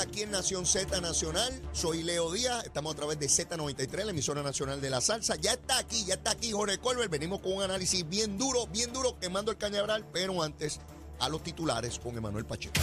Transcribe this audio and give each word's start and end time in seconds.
Aquí 0.00 0.22
en 0.22 0.30
Nación 0.30 0.64
Z 0.64 1.00
Nacional. 1.00 1.52
Soy 1.72 2.02
Leo 2.02 2.32
Díaz, 2.32 2.64
estamos 2.64 2.94
a 2.94 2.96
través 2.96 3.18
de 3.18 3.26
Z93, 3.26 4.04
la 4.04 4.10
emisora 4.10 4.42
nacional 4.42 4.80
de 4.80 4.90
la 4.90 5.00
salsa. 5.00 5.36
Ya 5.36 5.52
está 5.52 5.78
aquí, 5.78 6.04
ya 6.04 6.14
está 6.14 6.30
aquí 6.30 6.52
Jorge 6.52 6.78
Colbert. 6.78 7.10
Venimos 7.10 7.40
con 7.40 7.52
un 7.52 7.62
análisis 7.62 8.08
bien 8.08 8.38
duro, 8.38 8.66
bien 8.68 8.92
duro, 8.92 9.18
quemando 9.18 9.50
el 9.50 9.58
cañaveral, 9.58 10.06
pero 10.12 10.42
antes 10.42 10.80
a 11.20 11.28
los 11.28 11.42
titulares 11.42 11.98
con 11.98 12.16
Emanuel 12.16 12.44
Pacheco. 12.44 12.80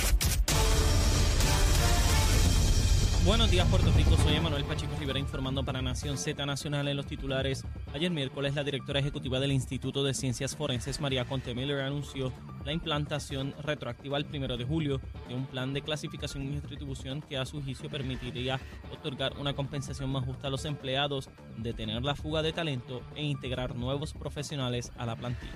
Buenos 3.26 3.50
días, 3.50 3.68
Puerto 3.70 3.92
Rico. 3.94 4.16
Soy 4.18 4.36
Emanuel 4.36 4.66
Pacheco 4.66 4.96
Rivera 5.00 5.18
informando 5.18 5.66
para 5.66 5.82
Nación 5.82 6.20
Z 6.20 6.46
Nacional 6.46 6.88
en 6.88 6.96
los 6.96 7.08
titulares. 7.08 7.64
Ayer 7.96 8.12
miércoles, 8.12 8.54
la 8.56 8.66
directora 8.66 9.00
ejecutiva 9.00 9.40
del 9.40 9.54
Instituto 9.54 10.04
de 10.04 10.14
Ciencias 10.14 10.54
Forenses, 10.54 11.00
María 11.00 11.24
Conte 11.24 11.56
Miller, 11.56 11.80
anunció 11.80 12.34
la 12.66 12.74
implantación 12.74 13.56
retroactiva 13.64 14.18
al 14.18 14.26
primero 14.26 14.58
de 14.58 14.66
julio 14.66 15.00
de 15.30 15.34
un 15.34 15.46
plan 15.46 15.74
de 15.74 15.82
clasificación 15.82 16.44
y 16.44 16.60
retribución 16.60 17.22
que 17.22 17.38
a 17.38 17.46
su 17.46 17.62
juicio 17.62 17.90
permitiría 17.90 18.60
otorgar 18.92 19.38
una 19.38 19.54
compensación 19.54 20.10
más 20.10 20.26
justa 20.26 20.48
a 20.48 20.50
los 20.50 20.66
empleados, 20.66 21.30
detener 21.56 22.04
la 22.04 22.16
fuga 22.16 22.42
de 22.42 22.52
talento 22.52 23.02
e 23.16 23.24
integrar 23.24 23.78
nuevos 23.78 24.14
profesionales 24.14 24.92
a 24.98 25.06
la 25.06 25.16
plantilla. 25.16 25.54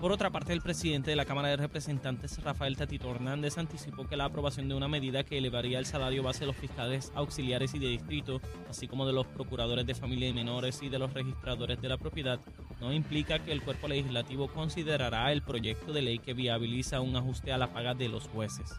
Por 0.00 0.12
otra 0.12 0.28
parte, 0.28 0.52
el 0.52 0.60
presidente 0.60 1.10
de 1.10 1.16
la 1.16 1.24
Cámara 1.24 1.48
de 1.48 1.56
Representantes, 1.56 2.42
Rafael 2.42 2.76
Tatito 2.76 3.10
Hernández, 3.10 3.56
anticipó 3.56 4.06
que 4.06 4.18
la 4.18 4.26
aprobación 4.26 4.68
de 4.68 4.74
una 4.74 4.88
medida 4.88 5.24
que 5.24 5.38
elevaría 5.38 5.78
el 5.78 5.86
salario 5.86 6.22
base 6.22 6.40
de 6.40 6.48
los 6.48 6.56
fiscales 6.56 7.10
auxiliares 7.14 7.72
y 7.74 7.78
de 7.78 7.88
distrito, 7.88 8.42
así 8.68 8.88
como 8.88 9.06
de 9.06 9.14
los 9.14 9.26
procuradores 9.26 9.86
de 9.86 9.94
familia 9.94 10.28
y 10.28 10.34
menores 10.34 10.82
y 10.82 10.90
de 10.90 10.98
los 10.98 11.14
registradores 11.14 11.80
de 11.80 11.88
la 11.88 11.96
propiedad, 11.96 12.38
no 12.78 12.92
implica 12.92 13.38
que 13.38 13.52
el 13.52 13.62
cuerpo 13.62 13.88
legislativo 13.88 14.48
considerará 14.48 15.32
el 15.32 15.40
proyecto 15.40 15.94
de 15.94 16.02
ley 16.02 16.18
que 16.18 16.34
viabiliza 16.34 17.00
un 17.00 17.16
ajuste 17.16 17.52
a 17.52 17.58
la 17.58 17.72
paga 17.72 17.94
de 17.94 18.10
los 18.10 18.28
jueces. 18.28 18.78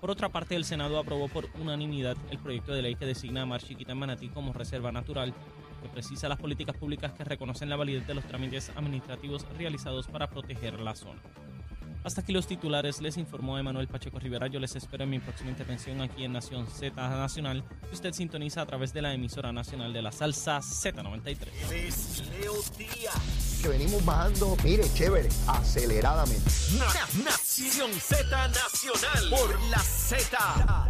Por 0.00 0.10
otra 0.10 0.28
parte, 0.28 0.56
el 0.56 0.64
Senado 0.64 0.98
aprobó 0.98 1.28
por 1.28 1.48
unanimidad 1.60 2.16
el 2.30 2.38
proyecto 2.38 2.72
de 2.74 2.82
ley 2.82 2.96
que 2.96 3.06
designa 3.06 3.42
a 3.42 3.46
Mar 3.46 3.62
Chiquita 3.62 3.94
Manatí 3.94 4.28
como 4.28 4.52
reserva 4.52 4.90
natural, 4.90 5.32
que 5.82 5.88
precisa 5.88 6.28
las 6.28 6.38
políticas 6.38 6.76
públicas 6.76 7.12
que 7.12 7.24
reconocen 7.24 7.68
la 7.68 7.76
validez 7.76 8.06
de 8.06 8.14
los 8.14 8.24
trámites 8.24 8.70
administrativos 8.76 9.46
realizados 9.56 10.06
para 10.06 10.28
proteger 10.28 10.80
la 10.80 10.94
zona. 10.94 11.20
Hasta 12.04 12.20
aquí 12.20 12.32
los 12.32 12.46
titulares, 12.46 13.00
les 13.00 13.16
informó 13.16 13.58
Emanuel 13.58 13.88
Pacheco 13.88 14.20
Rivera. 14.20 14.46
Yo 14.46 14.60
les 14.60 14.76
espero 14.76 15.02
en 15.02 15.10
mi 15.10 15.18
próxima 15.18 15.50
intervención 15.50 16.00
aquí 16.00 16.22
en 16.22 16.34
Nación 16.34 16.68
Z 16.68 16.94
Nacional, 16.94 17.64
que 17.88 17.94
usted 17.94 18.12
sintoniza 18.12 18.60
a 18.62 18.66
través 18.66 18.92
de 18.92 19.02
la 19.02 19.12
emisora 19.12 19.52
nacional 19.52 19.92
de 19.92 20.02
la 20.02 20.12
salsa 20.12 20.58
Z93. 20.58 21.36
Es 21.72 22.22
Leo 22.40 22.52
Díaz. 22.78 23.58
Que 23.60 23.68
venimos 23.68 24.04
bajando, 24.04 24.56
mire, 24.62 24.84
chévere, 24.94 25.28
aceleradamente. 25.48 26.48
Na- 26.78 27.24
Nación 27.24 27.90
Z 27.92 28.48
Nacional 28.48 29.30
por 29.30 29.60
la 29.70 29.78
Z. 29.80 30.85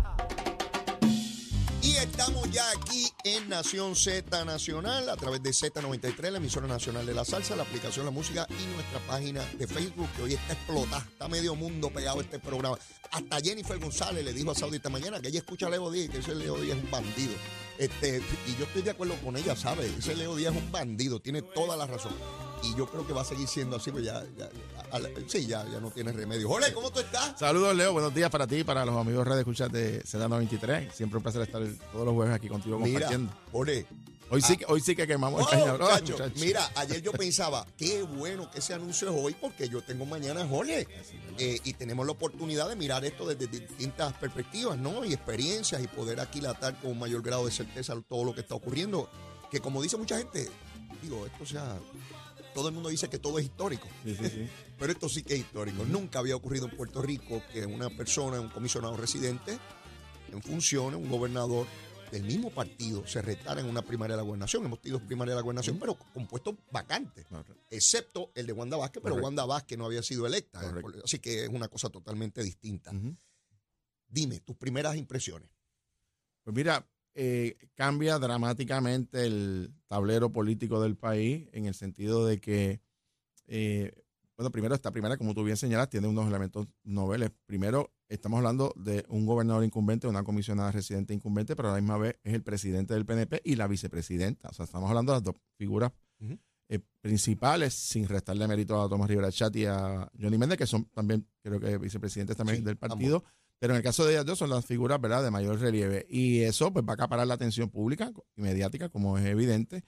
Estamos 2.03 2.51
ya 2.51 2.63
aquí 2.73 3.09
en 3.25 3.49
Nación 3.49 3.97
Z 3.97 4.45
Nacional 4.45 5.09
a 5.09 5.17
través 5.17 5.43
de 5.43 5.51
Z93, 5.51 6.31
la 6.31 6.37
emisora 6.37 6.67
nacional 6.67 7.07
de 7.07 7.15
la 7.15 7.25
salsa, 7.25 7.57
la 7.57 7.63
aplicación 7.63 8.05
La 8.05 8.11
Música 8.11 8.47
y 8.51 8.75
nuestra 8.75 8.99
página 9.07 9.43
de 9.59 9.67
Facebook 9.67 10.09
que 10.15 10.23
hoy 10.23 10.35
está 10.35 10.53
explotada. 10.53 10.99
Está 11.11 11.29
medio 11.29 11.55
mundo 11.55 11.89
pegado 11.91 12.21
este 12.21 12.39
programa. 12.39 12.79
Hasta 13.11 13.41
Jennifer 13.41 13.79
González 13.79 14.25
le 14.25 14.35
dijo 14.35 14.51
a 14.51 14.55
Saudi 14.55 14.77
esta 14.77 14.91
mañana 14.91 15.21
que 15.21 15.29
ella 15.29 15.39
escucha 15.39 15.69
a 15.69 15.71
Leo 15.71 15.91
Díaz 15.91 16.07
y 16.07 16.09
que 16.11 16.19
ese 16.19 16.35
Leo 16.35 16.57
Díaz 16.59 16.77
es 16.77 16.85
un 16.85 16.91
bandido. 16.91 17.33
Este, 17.79 18.23
y 18.47 18.59
yo 18.59 18.65
estoy 18.65 18.83
de 18.83 18.91
acuerdo 18.91 19.15
con 19.25 19.37
ella, 19.37 19.57
¿sabe? 19.57 19.91
Ese 19.99 20.15
Leo 20.15 20.37
Díaz 20.37 20.55
es 20.55 20.63
un 20.63 20.71
bandido, 20.71 21.21
tiene 21.21 21.41
toda 21.41 21.77
la 21.77 21.87
razón. 21.87 22.13
Y 22.67 22.75
yo 22.77 22.87
creo 22.87 23.07
que 23.07 23.13
va 23.13 23.23
a 23.23 23.25
seguir 23.25 23.47
siendo 23.49 23.77
así, 23.77 23.91
pues 23.91 24.05
ya, 24.05 24.25
ya- 24.37 24.51
a 24.91 24.99
la- 24.99 25.09
sí, 25.27 25.47
ya, 25.47 25.65
ya 25.71 25.81
no 25.81 25.91
tiene 25.91 26.13
remedio. 26.13 26.49
Jorge, 26.49 26.73
¿cómo 26.73 26.91
tú 26.91 27.01
estás? 27.01 27.39
Saludos, 27.39 27.75
Leo. 27.77 27.93
Buenos 27.93 28.15
días 28.15 28.31
para 28.31 28.47
ti 28.47 28.57
y 28.57 28.65
para 28.65 28.85
los 28.85 28.97
amigos 28.97 29.27
de 29.29 29.39
escuchas 29.39 29.71
de 29.71 30.03
Z93. 30.05 30.91
Siempre 30.93 31.19
un 31.19 31.23
placer 31.23 31.43
estar 31.43 31.63
todos 31.93 32.05
los 32.05 32.15
jueves 32.15 32.35
aquí 32.35 32.49
contigo 32.49 32.79
Mira, 32.79 32.93
compartiendo. 33.01 33.33
Jorge, 33.53 33.87
Hoy 34.29 34.43
sí, 34.43 34.57
que, 34.57 34.65
hoy 34.67 34.81
sí 34.81 34.97
que 34.97 35.07
quemamos 35.07 35.41
Oh, 35.41 35.45
el 35.45 35.51
cañón. 35.61 35.79
Ay, 35.83 36.01
muchacho, 36.03 36.13
muchacho. 36.15 36.41
Mira, 36.41 36.69
ayer 36.75 37.01
yo 37.01 37.13
pensaba, 37.13 37.65
qué 37.77 38.03
bueno 38.03 38.51
que 38.51 38.59
ese 38.59 38.75
anuncio 38.75 39.09
es 39.09 39.15
hoy 39.17 39.37
porque 39.41 39.69
yo 39.69 39.83
tengo 39.83 40.05
mañana 40.05 40.45
Jorge. 40.49 40.89
Eh, 41.39 41.61
y 41.63 41.73
tenemos 41.75 42.05
la 42.07 42.11
oportunidad 42.13 42.69
de 42.69 42.75
mirar 42.75 43.05
esto 43.05 43.25
desde 43.25 43.47
distintas 43.47 44.13
perspectivas, 44.15 44.77
¿no? 44.79 45.05
Y 45.05 45.13
experiencias 45.15 45.81
y 45.81 45.87
poder 45.87 46.19
aquilatar 46.19 46.81
con 46.81 46.91
un 46.91 46.99
mayor 46.99 47.23
grado 47.23 47.47
de 47.47 47.53
certeza 47.53 47.95
todo 48.09 48.25
lo 48.25 48.35
que 48.35 48.41
está 48.41 48.57
ocurriendo. 48.57 49.09
Que 49.49 49.61
como 49.61 49.81
dice 49.81 49.97
mucha 49.97 50.19
gente, 50.19 50.51
digo, 51.03 51.25
esto 51.25 51.47
sea, 51.47 51.79
todo 52.57 52.69
el 52.69 52.75
mundo 52.75 52.89
dice 52.89 53.11
que 53.11 53.19
todo 53.19 53.39
es 53.39 53.45
histórico. 53.45 53.87
Sí, 54.03 54.17
sí, 54.17 54.29
sí. 54.31 54.49
Pero 54.79 54.91
esto 54.91 55.11
sí 55.11 55.23
que 55.23 55.35
es 55.35 55.41
histórico. 55.41 55.85
Nunca 55.85 56.21
había 56.21 56.35
ocurrido 56.35 56.67
en 56.67 56.75
Puerto 56.75 57.03
Rico 57.03 57.43
que 57.53 57.67
una 57.67 57.91
persona, 57.91 58.41
un 58.41 58.49
comisionado 58.49 58.97
residente, 58.97 59.59
en 60.33 60.43
funciones, 60.43 60.99
un 60.99 61.11
gobernador 61.11 61.67
del 62.11 62.23
mismo 62.23 62.51
partido, 62.51 63.07
se 63.07 63.21
retara 63.21 63.61
en 63.61 63.67
una 63.67 63.83
primaria 63.83 64.17
de 64.17 64.23
la 64.23 64.27
gobernación. 64.27 64.65
Hemos 64.65 64.81
tenido 64.81 65.01
primaria 65.01 65.33
de 65.35 65.37
la 65.37 65.43
gobernación, 65.43 65.79
pero 65.79 65.97
con 66.15 66.27
puestos 66.27 66.55
vacantes, 66.73 67.27
excepto 67.69 68.31
el 68.35 68.47
de 68.47 68.55
Wanda 68.55 68.79
Vázquez, 68.79 69.03
pero. 69.03 69.17
Wanda 69.17 69.45
Vázquez 69.45 69.77
no 69.77 69.85
había 69.85 70.03
sido 70.03 70.27
electa. 70.27 70.63
eh. 70.65 71.01
Así 71.05 71.19
que 71.19 71.45
es 71.45 71.51
una 71.51 71.69
cosa 71.69 71.91
totalmente 71.91 72.43
distinta. 72.43 72.91
Dime, 74.09 74.41
tus 74.41 74.57
primeras 74.57 74.97
impresiones. 74.97 75.51
Pues 76.43 76.57
mira, 76.57 76.89
eh, 77.19 77.57
cambia 77.75 78.19
dramáticamente 78.19 79.25
el 79.25 79.73
tablero 79.89 80.31
político 80.31 80.83
del 80.83 80.97
país 80.97 81.49
en 81.53 81.65
el 81.65 81.73
sentido 81.73 82.27
de 82.27 82.39
que, 82.41 82.83
eh, 83.47 84.05
bueno, 84.37 84.51
primero 84.51 84.75
esta 84.75 84.91
primera, 84.91 85.17
como 85.17 85.33
tú 85.33 85.43
bien 85.43 85.57
señalas, 85.57 85.89
tiene 85.89 86.09
unos 86.09 86.29
elementos 86.29 86.67
noveles. 86.85 87.31
Primero, 87.47 87.91
estamos 88.11 88.37
hablando 88.37 88.75
de 88.77 89.07
un 89.09 89.25
gobernador 89.25 89.65
incumbente, 89.65 90.07
una 90.07 90.25
comisionada 90.25 90.71
residente 90.73 91.15
incumbente, 91.15 91.57
pero 91.57 91.71
a 91.71 91.73
la 91.73 91.81
misma 91.81 91.97
vez 91.97 92.19
es 92.23 92.35
el 92.35 92.43
presidente 92.43 92.93
del 92.93 93.07
PNP 93.07 93.41
y 93.45 93.57
la 93.57 93.67
vicepresidenta. 93.67 94.51
O 94.51 94.53
sea, 94.53 94.67
estamos 94.67 94.91
hablando 94.91 95.13
de 95.13 95.17
las 95.17 95.25
dos 95.25 95.37
figuras 95.57 95.93
eh, 96.69 96.81
principales, 97.01 97.73
sin 97.73 98.07
restarle 98.07 98.47
mérito 98.47 98.79
a 98.83 98.91
Tomás 98.91 99.09
Rivera 99.09 99.33
Chat 99.33 99.57
y 99.57 99.65
a 99.65 100.11
Johnny 100.21 100.37
Méndez, 100.37 100.59
que 100.59 100.67
son 100.67 100.85
también, 100.87 101.27
creo 101.43 101.59
que 101.59 101.79
vicepresidentes 101.79 102.37
también 102.37 102.59
Sí, 102.59 102.65
del 102.65 102.77
partido. 102.77 103.25
Pero 103.59 103.73
en 103.73 103.79
el 103.79 103.83
caso 103.83 104.05
de 104.05 104.13
ellas 104.13 104.27
dos 104.27 104.39
son 104.39 104.51
las 104.51 104.65
figuras, 104.67 105.01
¿verdad?, 105.01 105.23
de 105.23 105.31
mayor 105.31 105.59
relieve. 105.59 106.07
Y 106.09 106.41
eso 106.43 106.73
pues 106.73 106.85
va 106.85 106.93
a 106.93 106.95
acaparar 106.95 107.27
la 107.27 107.35
atención 107.35 107.71
pública 107.71 108.13
y 108.37 108.43
mediática, 108.43 108.89
como 108.89 109.17
es 109.19 109.25
evidente. 109.27 109.85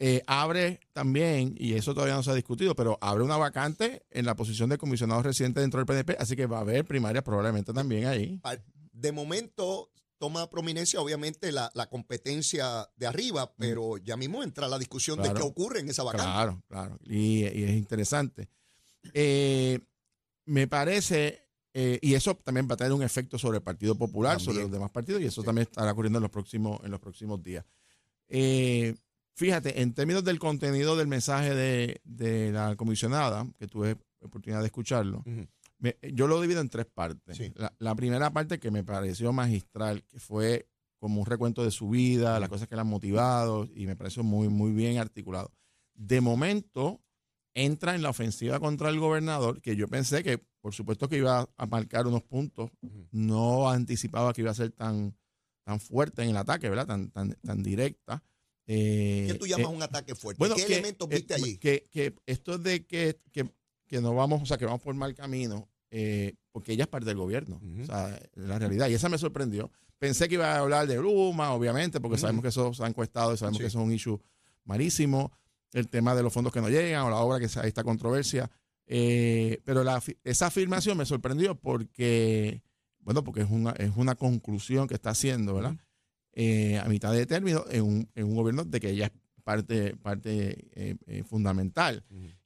Eh, 0.00 0.22
abre 0.26 0.80
también, 0.92 1.54
y 1.58 1.74
eso 1.74 1.92
todavía 1.92 2.14
no 2.14 2.22
se 2.22 2.30
ha 2.30 2.34
discutido, 2.34 2.76
pero 2.76 2.98
abre 3.00 3.24
una 3.24 3.36
vacante 3.36 4.06
en 4.10 4.26
la 4.26 4.36
posición 4.36 4.68
de 4.70 4.78
comisionado 4.78 5.22
residente 5.22 5.60
dentro 5.60 5.78
del 5.80 5.86
PNP, 5.86 6.16
así 6.20 6.36
que 6.36 6.46
va 6.46 6.58
a 6.58 6.60
haber 6.60 6.84
primarias 6.84 7.24
probablemente 7.24 7.72
también 7.72 8.06
ahí. 8.06 8.40
De 8.92 9.10
momento 9.10 9.90
toma 10.18 10.50
prominencia, 10.50 11.00
obviamente, 11.00 11.50
la, 11.50 11.70
la 11.74 11.88
competencia 11.88 12.88
de 12.96 13.06
arriba, 13.06 13.54
pero 13.56 13.96
ya 13.96 14.16
mismo 14.16 14.42
entra 14.42 14.68
la 14.68 14.78
discusión 14.78 15.20
de 15.22 15.32
qué 15.32 15.42
ocurre 15.42 15.80
en 15.80 15.88
esa 15.88 16.02
vacante. 16.02 16.24
Claro, 16.24 16.62
claro. 16.68 16.98
Y, 17.04 17.40
y 17.40 17.64
es 17.64 17.70
interesante. 17.70 18.48
Eh, 19.14 19.80
me 20.44 20.66
parece, 20.68 21.47
eh, 21.74 21.98
y 22.02 22.14
eso 22.14 22.34
también 22.36 22.66
va 22.68 22.74
a 22.74 22.76
tener 22.76 22.92
un 22.92 23.02
efecto 23.02 23.38
sobre 23.38 23.58
el 23.58 23.62
Partido 23.62 23.94
Popular, 23.96 24.36
También. 24.38 24.44
sobre 24.52 24.62
los 24.64 24.72
demás 24.72 24.90
partidos, 24.90 25.20
y 25.22 25.26
eso 25.26 25.42
Sí. 25.42 25.46
también 25.46 25.66
estará 25.68 25.92
ocurriendo 25.92 26.18
en 26.18 26.22
los 26.22 26.30
próximos, 26.30 26.80
en 26.84 26.90
los 26.90 27.00
próximos 27.00 27.42
días. 27.42 27.64
Eh, 28.28 28.94
fíjate, 29.34 29.80
en 29.80 29.94
términos 29.94 30.24
del 30.24 30.38
contenido 30.38 30.96
del 30.96 31.06
mensaje 31.08 31.54
de, 31.54 32.00
de 32.04 32.52
la 32.52 32.76
comisionada, 32.76 33.46
que 33.58 33.66
tuve 33.66 33.96
oportunidad 34.20 34.60
de 34.60 34.66
escucharlo, 34.66 35.22
me- 35.78 35.96
yo 36.12 36.26
lo 36.26 36.40
divido 36.40 36.60
en 36.60 36.68
tres 36.68 36.86
partes. 36.86 37.36
Sí. 37.36 37.52
La, 37.54 37.72
la 37.78 37.94
primera 37.94 38.30
parte 38.32 38.58
que 38.58 38.70
me 38.70 38.82
pareció 38.84 39.32
magistral, 39.32 40.04
que 40.04 40.18
fue 40.18 40.68
como 40.98 41.20
un 41.20 41.26
recuento 41.26 41.62
de 41.64 41.70
su 41.70 41.88
vida, 41.88 42.40
las 42.40 42.48
cosas 42.48 42.66
que 42.66 42.74
la 42.74 42.82
han 42.82 42.88
motivado, 42.88 43.68
y 43.72 43.86
me 43.86 43.94
pareció 43.94 44.24
muy, 44.24 44.48
muy 44.48 44.72
bien 44.72 44.98
articulado. 44.98 45.52
De 45.94 46.20
momento, 46.20 47.00
entra 47.54 47.94
en 47.94 48.02
la 48.02 48.10
ofensiva 48.10 48.58
contra 48.58 48.88
el 48.88 48.98
gobernador, 48.98 49.60
que 49.60 49.76
yo 49.76 49.86
pensé 49.88 50.24
que, 50.24 50.44
por 50.60 50.74
supuesto, 50.74 51.08
que 51.08 51.18
iba 51.18 51.48
a 51.56 51.66
marcar 51.66 52.06
unos 52.06 52.22
puntos. 52.22 52.70
No 53.10 53.68
anticipaba 53.70 54.32
que 54.32 54.40
iba 54.42 54.50
a 54.50 54.54
ser 54.54 54.72
tan, 54.72 55.16
tan 55.64 55.80
fuerte 55.80 56.22
en 56.22 56.30
el 56.30 56.36
ataque, 56.36 56.68
¿verdad? 56.68 56.86
Tan, 56.86 57.10
tan, 57.10 57.32
tan 57.34 57.62
directa. 57.62 58.22
Eh, 58.66 59.28
¿Qué 59.30 59.34
tú 59.38 59.46
llamas 59.46 59.70
eh, 59.72 59.74
un 59.76 59.82
ataque 59.82 60.14
fuerte? 60.14 60.38
bueno, 60.38 60.54
¿Qué 60.54 60.66
que, 60.66 60.72
elementos 60.74 61.08
eh, 61.10 61.14
viste 61.14 61.34
allí? 61.34 61.58
Que, 61.58 61.88
que 61.90 62.14
esto 62.26 62.58
de 62.58 62.84
que, 62.86 63.18
que, 63.32 63.50
que 63.86 64.00
no 64.00 64.14
vamos, 64.14 64.42
o 64.42 64.46
sea, 64.46 64.58
que 64.58 64.66
vamos 64.66 64.82
por 64.82 64.94
mal 64.94 65.14
camino, 65.14 65.68
eh, 65.90 66.34
porque 66.52 66.72
ella 66.72 66.84
es 66.84 66.88
parte 66.88 67.06
del 67.06 67.16
gobierno. 67.16 67.60
O 67.82 67.86
sea, 67.86 68.20
la 68.34 68.58
realidad. 68.58 68.88
Y 68.88 68.94
esa 68.94 69.08
me 69.08 69.16
sorprendió. 69.16 69.70
Pensé 69.98 70.28
que 70.28 70.34
iba 70.34 70.54
a 70.54 70.58
hablar 70.58 70.86
de 70.86 70.98
Bruma, 70.98 71.52
obviamente, 71.52 71.98
porque 72.00 72.18
sabemos 72.18 72.42
que 72.42 72.48
eso 72.48 72.72
se 72.74 72.84
ha 72.84 72.86
encuestado 72.86 73.32
y 73.32 73.36
sabemos 73.38 73.56
Sí. 73.58 73.62
que 73.62 73.68
eso 73.68 73.78
es 73.80 73.84
un 73.84 73.92
issue 73.92 74.20
malísimo. 74.64 75.32
El 75.72 75.88
tema 75.88 76.14
de 76.14 76.22
los 76.22 76.32
fondos 76.32 76.52
que 76.52 76.60
no 76.60 76.68
llegan 76.68 77.04
o 77.04 77.10
la 77.10 77.16
obra 77.16 77.38
que 77.40 77.48
hay 77.58 77.68
esta 77.68 77.84
controversia. 77.84 78.50
Eh, 78.90 79.60
pero 79.64 79.84
la, 79.84 80.02
esa 80.24 80.46
afirmación 80.46 80.96
me 80.96 81.04
sorprendió 81.04 81.54
porque, 81.54 82.62
bueno, 83.00 83.22
porque 83.22 83.42
es 83.42 83.50
una, 83.50 83.72
es 83.72 83.92
una 83.96 84.14
conclusión 84.14 84.88
que 84.88 84.94
está 84.94 85.10
haciendo, 85.10 85.54
¿verdad? 85.54 85.76
Eh, 86.32 86.78
a 86.78 86.86
mitad 86.86 87.12
de 87.12 87.26
término 87.26 87.64
en 87.70 87.82
un, 87.82 88.10
en 88.14 88.24
un 88.24 88.34
gobierno 88.34 88.64
de 88.64 88.80
que 88.80 88.90
ella 88.90 89.06
es 89.06 89.12
parte, 89.44 89.94
parte 89.96 90.68
eh, 90.74 91.22
fundamental. 91.24 92.02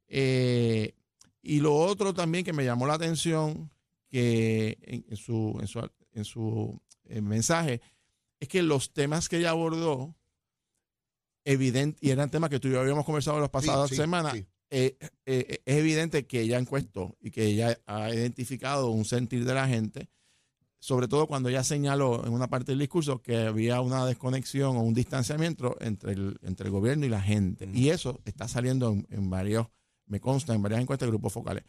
Y 0.09 1.61
lo 1.61 1.75
otro 1.77 2.13
también 2.13 2.45
que 2.45 2.53
me 2.53 2.65
llamó 2.65 2.87
la 2.87 2.95
atención 2.95 3.71
que 4.09 4.79
en, 4.83 5.05
en 5.09 5.17
su, 5.17 5.57
en 5.61 5.67
su, 5.69 5.91
en 6.13 6.25
su, 6.25 6.83
mensaje 7.23 7.81
es 8.41 8.49
que 8.49 8.63
los 8.63 8.93
temas 8.93 9.29
que 9.29 9.39
ella 9.39 9.51
abordó, 9.51 10.17
evidente, 11.45 11.99
y 12.01 12.11
eran 12.11 12.31
temas 12.31 12.51
que 12.51 12.59
tú 12.59 12.69
y 12.69 12.73
yo 12.73 12.81
habíamos 12.81 13.05
conversado 13.05 13.39
las 13.39 13.51
pasadas 13.51 13.89
Sí, 13.89 13.95
sí, 13.95 14.01
semanas, 14.01 14.33
sí. 14.35 14.47
Eh, 14.75 14.97
eh, 15.27 15.61
es 15.67 15.77
evidente 15.77 16.27
que 16.27 16.41
ella 16.41 16.59
encuestó 16.59 17.15
y 17.21 17.31
que 17.31 17.45
ella 17.45 17.79
ha 17.85 18.09
identificado 18.09 18.89
un 18.89 19.05
sentir 19.05 19.45
de 19.45 19.53
la 19.53 19.69
gente, 19.69 20.09
sobre 20.79 21.09
todo 21.09 21.27
cuando 21.27 21.51
ella 21.51 21.63
señaló 21.63 22.27
en 22.27 22.33
una 22.33 22.49
parte 22.49 22.73
del 22.73 22.79
discurso 22.79 23.21
que 23.21 23.37
había 23.37 23.83
una 23.83 24.07
desconexión 24.07 24.79
o 24.79 24.81
un 24.81 24.95
distanciamiento 24.95 25.77
entre 25.81 26.13
el, 26.13 26.39
entre 26.43 26.69
el 26.69 26.73
gobierno 26.73 27.05
y 27.05 27.11
la 27.11 27.21
gente. 27.21 27.69
Y 27.75 27.91
eso 27.91 28.23
está 28.25 28.49
saliendo 28.49 28.93
en, 28.93 29.07
en 29.11 29.29
varios, 29.29 29.67
me 30.07 30.21
consta, 30.21 30.55
en 30.55 30.63
varias 30.63 30.81
encuestas 30.81 31.07
de 31.07 31.11
grupos 31.11 31.35
focales. 31.35 31.65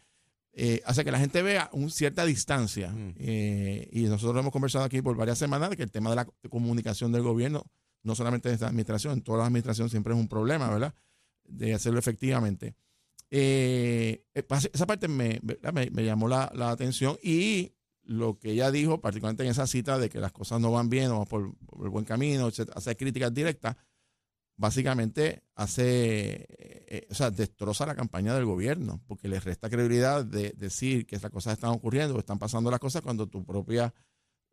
Eh, 0.54 0.80
hace 0.86 1.04
que 1.04 1.12
la 1.12 1.18
gente 1.18 1.42
vea 1.42 1.68
una 1.72 1.90
cierta 1.90 2.24
distancia. 2.24 2.90
Y 3.18 4.04
nosotros 4.04 4.40
hemos 4.40 4.52
conversado 4.52 4.86
aquí 4.86 5.02
por 5.02 5.14
varias 5.14 5.36
semanas 5.36 5.68
de 5.68 5.76
que 5.76 5.82
el 5.82 5.90
tema 5.90 6.08
de 6.08 6.16
la 6.16 6.26
comunicación 6.48 7.12
del 7.12 7.22
gobierno, 7.22 7.64
no 8.02 8.14
solamente 8.14 8.48
de 8.48 8.54
esta 8.54 8.68
administración, 8.68 9.12
en 9.12 9.20
todas 9.20 9.40
las 9.40 9.48
administraciones 9.48 9.90
siempre 9.90 10.14
es 10.14 10.18
un 10.18 10.28
problema, 10.28 10.70
¿verdad? 10.70 10.94
De 11.44 11.74
hacerlo 11.74 11.98
efectivamente. 11.98 12.74
Eh, 13.36 14.26
eh, 14.32 14.46
esa 14.72 14.86
parte 14.86 15.08
me, 15.08 15.40
llamó 16.04 16.28
la, 16.28 16.52
atención 16.70 17.18
y 17.20 17.72
lo 18.04 18.38
que 18.38 18.52
ella 18.52 18.70
dijo, 18.70 19.00
particularmente 19.00 19.42
en 19.42 19.50
esa 19.50 19.66
cita 19.66 19.98
de 19.98 20.08
que 20.08 20.20
las 20.20 20.30
cosas 20.30 20.60
no 20.60 20.70
van 20.70 20.88
bien 20.88 21.10
o 21.10 21.14
vamos 21.14 21.28
por, 21.28 21.52
el 21.82 21.90
buen 21.90 22.04
camino, 22.04 22.46
etcétera, 22.46 22.78
hacer 22.78 22.96
críticas 22.96 23.34
directas, 23.34 23.74
básicamente 24.56 25.42
hace, 25.56 26.46
eh, 26.48 26.84
eh, 26.86 27.06
o 27.10 27.14
sea, 27.16 27.32
destroza 27.32 27.86
la 27.86 27.96
campaña 27.96 28.36
del 28.36 28.44
gobierno, 28.44 29.02
porque 29.08 29.26
le 29.26 29.40
resta 29.40 29.68
credibilidad 29.68 30.24
de 30.24 30.52
decir 30.56 31.04
que 31.04 31.16
estas 31.16 31.32
cosas 31.32 31.54
están 31.54 31.70
ocurriendo 31.70 32.16
están 32.16 32.38
pasando 32.38 32.70
las 32.70 32.78
cosas 32.78 33.02
cuando 33.02 33.26
tu 33.26 33.44
propia 33.44 33.92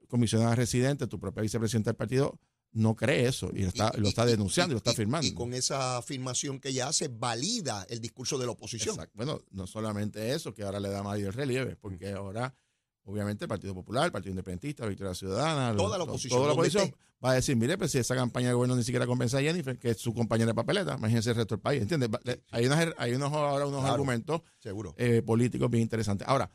comisionada 0.07 0.55
residente, 0.55 1.05
tu 1.05 1.19
propia 1.19 1.43
vicepresidenta 1.43 1.91
del 1.91 1.97
partido, 1.97 2.39
no 2.73 2.95
cree 2.95 3.27
eso 3.27 3.49
y 3.53 3.63
lo 3.63 3.67
está, 3.69 3.91
Y- 3.95 3.99
lo 3.99 4.07
está 4.07 4.25
denunciando 4.25 4.71
y, 4.71 4.75
lo 4.75 4.77
está 4.77 4.93
firmando. 4.93 5.27
Y 5.27 5.33
con 5.33 5.53
esa 5.53 5.97
afirmación 5.97 6.59
que 6.59 6.69
ella 6.69 6.87
hace, 6.87 7.09
valida 7.09 7.85
el 7.89 7.99
discurso 7.99 8.37
de 8.37 8.45
la 8.45 8.51
oposición. 8.53 8.95
Exacto. 8.95 9.13
Bueno, 9.15 9.41
no 9.51 9.67
solamente 9.67 10.33
eso, 10.33 10.53
que 10.53 10.63
ahora 10.63 10.79
le 10.79 10.89
da 10.89 11.03
mayor 11.03 11.35
relieve, 11.35 11.75
porque 11.75 12.11
ahora, 12.13 12.55
obviamente, 13.03 13.45
el 13.45 13.49
Partido 13.49 13.73
Popular, 13.73 14.05
el 14.05 14.11
Partido 14.11 14.31
Independentista, 14.31 14.85
Victoria 14.85 15.13
Ciudadana, 15.13 15.75
Toda 15.75 15.97
la 15.97 16.05
oposición, 16.05 16.37
toda 16.37 16.47
la 16.47 16.53
oposición 16.53 16.95
va 17.23 17.31
a 17.31 17.33
decir, 17.35 17.55
mire, 17.55 17.77
pues 17.77 17.91
si 17.91 17.97
esa 17.99 18.15
campaña 18.15 18.47
de 18.47 18.53
gobierno 18.55 18.75
ni 18.75 18.83
siquiera 18.83 19.05
compensa 19.05 19.37
a 19.37 19.41
Jennifer, 19.41 19.77
que 19.77 19.89
es 19.91 19.97
su 19.97 20.13
compañera 20.13 20.47
de 20.47 20.55
papeleta, 20.55 20.95
imagínense 20.97 21.29
el 21.31 21.35
resto 21.35 21.55
del 21.55 21.61
país, 21.61 21.81
¿entiendes? 21.81 22.09
Hay, 22.51 22.65
unas- 22.65 22.93
hay 22.97 23.13
unos, 23.13 23.31
ahora 23.33 23.67
unos 23.67 23.81
Claro. 23.81 23.93
argumentos 23.93 24.41
Seguro. 24.59 24.95
eh, 24.97 25.21
políticos 25.21 25.69
bien 25.69 25.83
interesantes. 25.83 26.27
Ahora, 26.27 26.49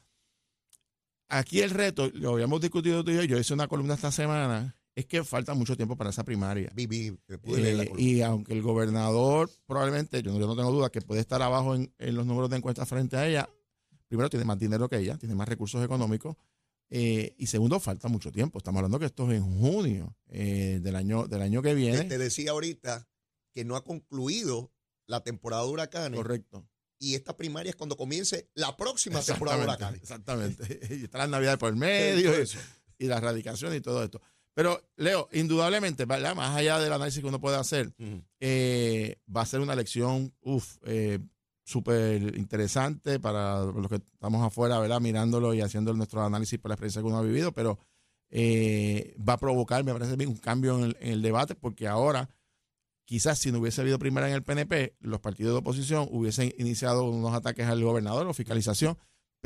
aquí 1.28 1.60
el 1.60 1.70
reto, 1.70 2.08
lo 2.14 2.32
habíamos 2.32 2.60
discutido 2.60 3.04
tú 3.04 3.10
y 3.10 3.16
yo, 3.16 3.22
yo 3.24 3.38
hice 3.38 3.54
una 3.54 3.68
columna 3.68 3.94
esta 3.94 4.10
semana, 4.12 4.76
es 4.96 5.06
que 5.06 5.22
falta 5.22 5.54
mucho 5.54 5.76
tiempo 5.76 5.94
para 5.94 6.10
esa 6.10 6.25
primaria. 6.25 6.72
Vivi, 6.75 7.16
eh, 7.28 7.93
y 7.98 8.22
aunque 8.22 8.54
el 8.54 8.62
gobernador 8.62 9.48
probablemente, 9.66 10.22
yo 10.22 10.32
no, 10.32 10.40
yo 10.40 10.46
no 10.48 10.56
tengo 10.56 10.72
duda 10.72 10.90
que 10.90 11.02
puede 11.02 11.20
estar 11.20 11.40
abajo 11.43 11.76
en, 11.76 11.94
en 11.98 12.16
los 12.16 12.26
números 12.26 12.50
de 12.50 12.56
encuesta 12.56 12.84
frente 12.87 13.16
a 13.16 13.28
ella, 13.28 13.48
primero 14.08 14.28
tiene 14.28 14.44
más 14.44 14.58
dinero 14.58 14.88
que 14.88 14.98
ella, 14.98 15.16
tiene 15.19 15.34
más 15.34 15.48
recursos 15.48 15.84
económicos, 15.84 16.37
eh, 16.88 17.34
y 17.38 17.46
segundo, 17.46 17.81
falta 17.81 18.08
mucho 18.08 18.31
tiempo. 18.31 18.58
Estamos 18.58 18.78
hablando 18.78 18.98
que 18.98 19.06
esto 19.06 19.31
es 19.31 19.38
en 19.38 19.60
junio 19.60 20.16
eh, 20.28 20.78
del, 20.82 20.96
año, 20.96 21.26
del 21.26 21.42
año 21.42 21.62
que 21.62 21.75
viene. 21.75 22.04
te 22.04 22.19
decía 22.19 22.52
ahorita 22.52 23.08
que 23.52 23.64
no 23.64 23.76
ha 23.76 23.84
concluido 23.84 24.72
la 25.06 25.22
temporada 25.22 25.64
de 25.64 25.70
huracanes 25.70 26.19
Correcto. 26.19 26.69
y 26.99 27.14
esta 27.14 27.37
primaria 27.37 27.70
es 27.70 27.76
cuando 27.76 27.96
comience 27.96 28.50
la 28.54 28.76
próxima 28.76 29.20
temporada 29.20 29.58
de 29.58 29.64
huracanes. 29.64 30.02
Exactamente. 30.02 30.81
Y 30.96 31.04
está 31.04 31.19
la 31.19 31.26
Navidad 31.26 31.58
por 31.58 31.70
el 31.70 31.76
medio 31.76 32.32
y, 32.42 32.46
y 32.99 33.06
la 33.06 33.20
radicación 33.20 33.75
y 33.75 33.81
todo 33.81 34.02
esto. 34.02 34.20
Pero, 34.56 34.80
Leo, 34.96 35.28
indudablemente, 35.32 36.06
¿verdad? 36.06 36.34
más 36.34 36.56
allá 36.56 36.78
del 36.78 36.90
análisis 36.90 37.20
que 37.20 37.28
uno 37.28 37.38
puede 37.38 37.58
hacer, 37.58 37.92
eh, 38.40 39.18
va 39.28 39.42
a 39.42 39.46
ser 39.46 39.60
una 39.60 39.74
elección 39.74 40.32
uf, 40.40 40.78
eh, 40.86 41.18
súper 41.62 42.34
interesante 42.38 43.20
para 43.20 43.66
los 43.66 43.86
que 43.86 43.96
estamos 43.96 44.42
afuera, 44.42 44.78
¿verdad? 44.78 44.98
Mirándolo 44.98 45.52
y 45.52 45.60
haciendo 45.60 45.92
nuestro 45.92 46.24
análisis 46.24 46.58
por 46.58 46.70
la 46.70 46.74
experiencia 46.74 47.02
que 47.02 47.06
uno 47.06 47.18
ha 47.18 47.22
vivido, 47.22 47.52
pero 47.52 47.78
eh, 48.30 49.14
va 49.16 49.34
a 49.34 49.38
provocar, 49.38 49.84
me 49.84 49.92
parece 49.92 50.16
mí, 50.16 50.24
un 50.24 50.38
cambio 50.38 50.78
en 50.78 50.84
el, 50.84 50.96
en 51.00 51.12
el 51.12 51.20
debate, 51.20 51.54
porque 51.54 51.86
ahora, 51.86 52.30
quizás 53.04 53.38
si 53.38 53.52
no 53.52 53.58
hubiese 53.58 53.82
habido 53.82 53.98
primera 53.98 54.26
en 54.26 54.32
el 54.32 54.42
PNP, 54.42 54.96
los 55.00 55.20
partidos 55.20 55.52
de 55.52 55.58
oposición 55.58 56.08
hubiesen 56.10 56.54
iniciado 56.56 57.04
unos 57.04 57.34
ataques 57.34 57.66
al 57.66 57.84
gobernador 57.84 58.26
o 58.26 58.32
fiscalización, 58.32 58.96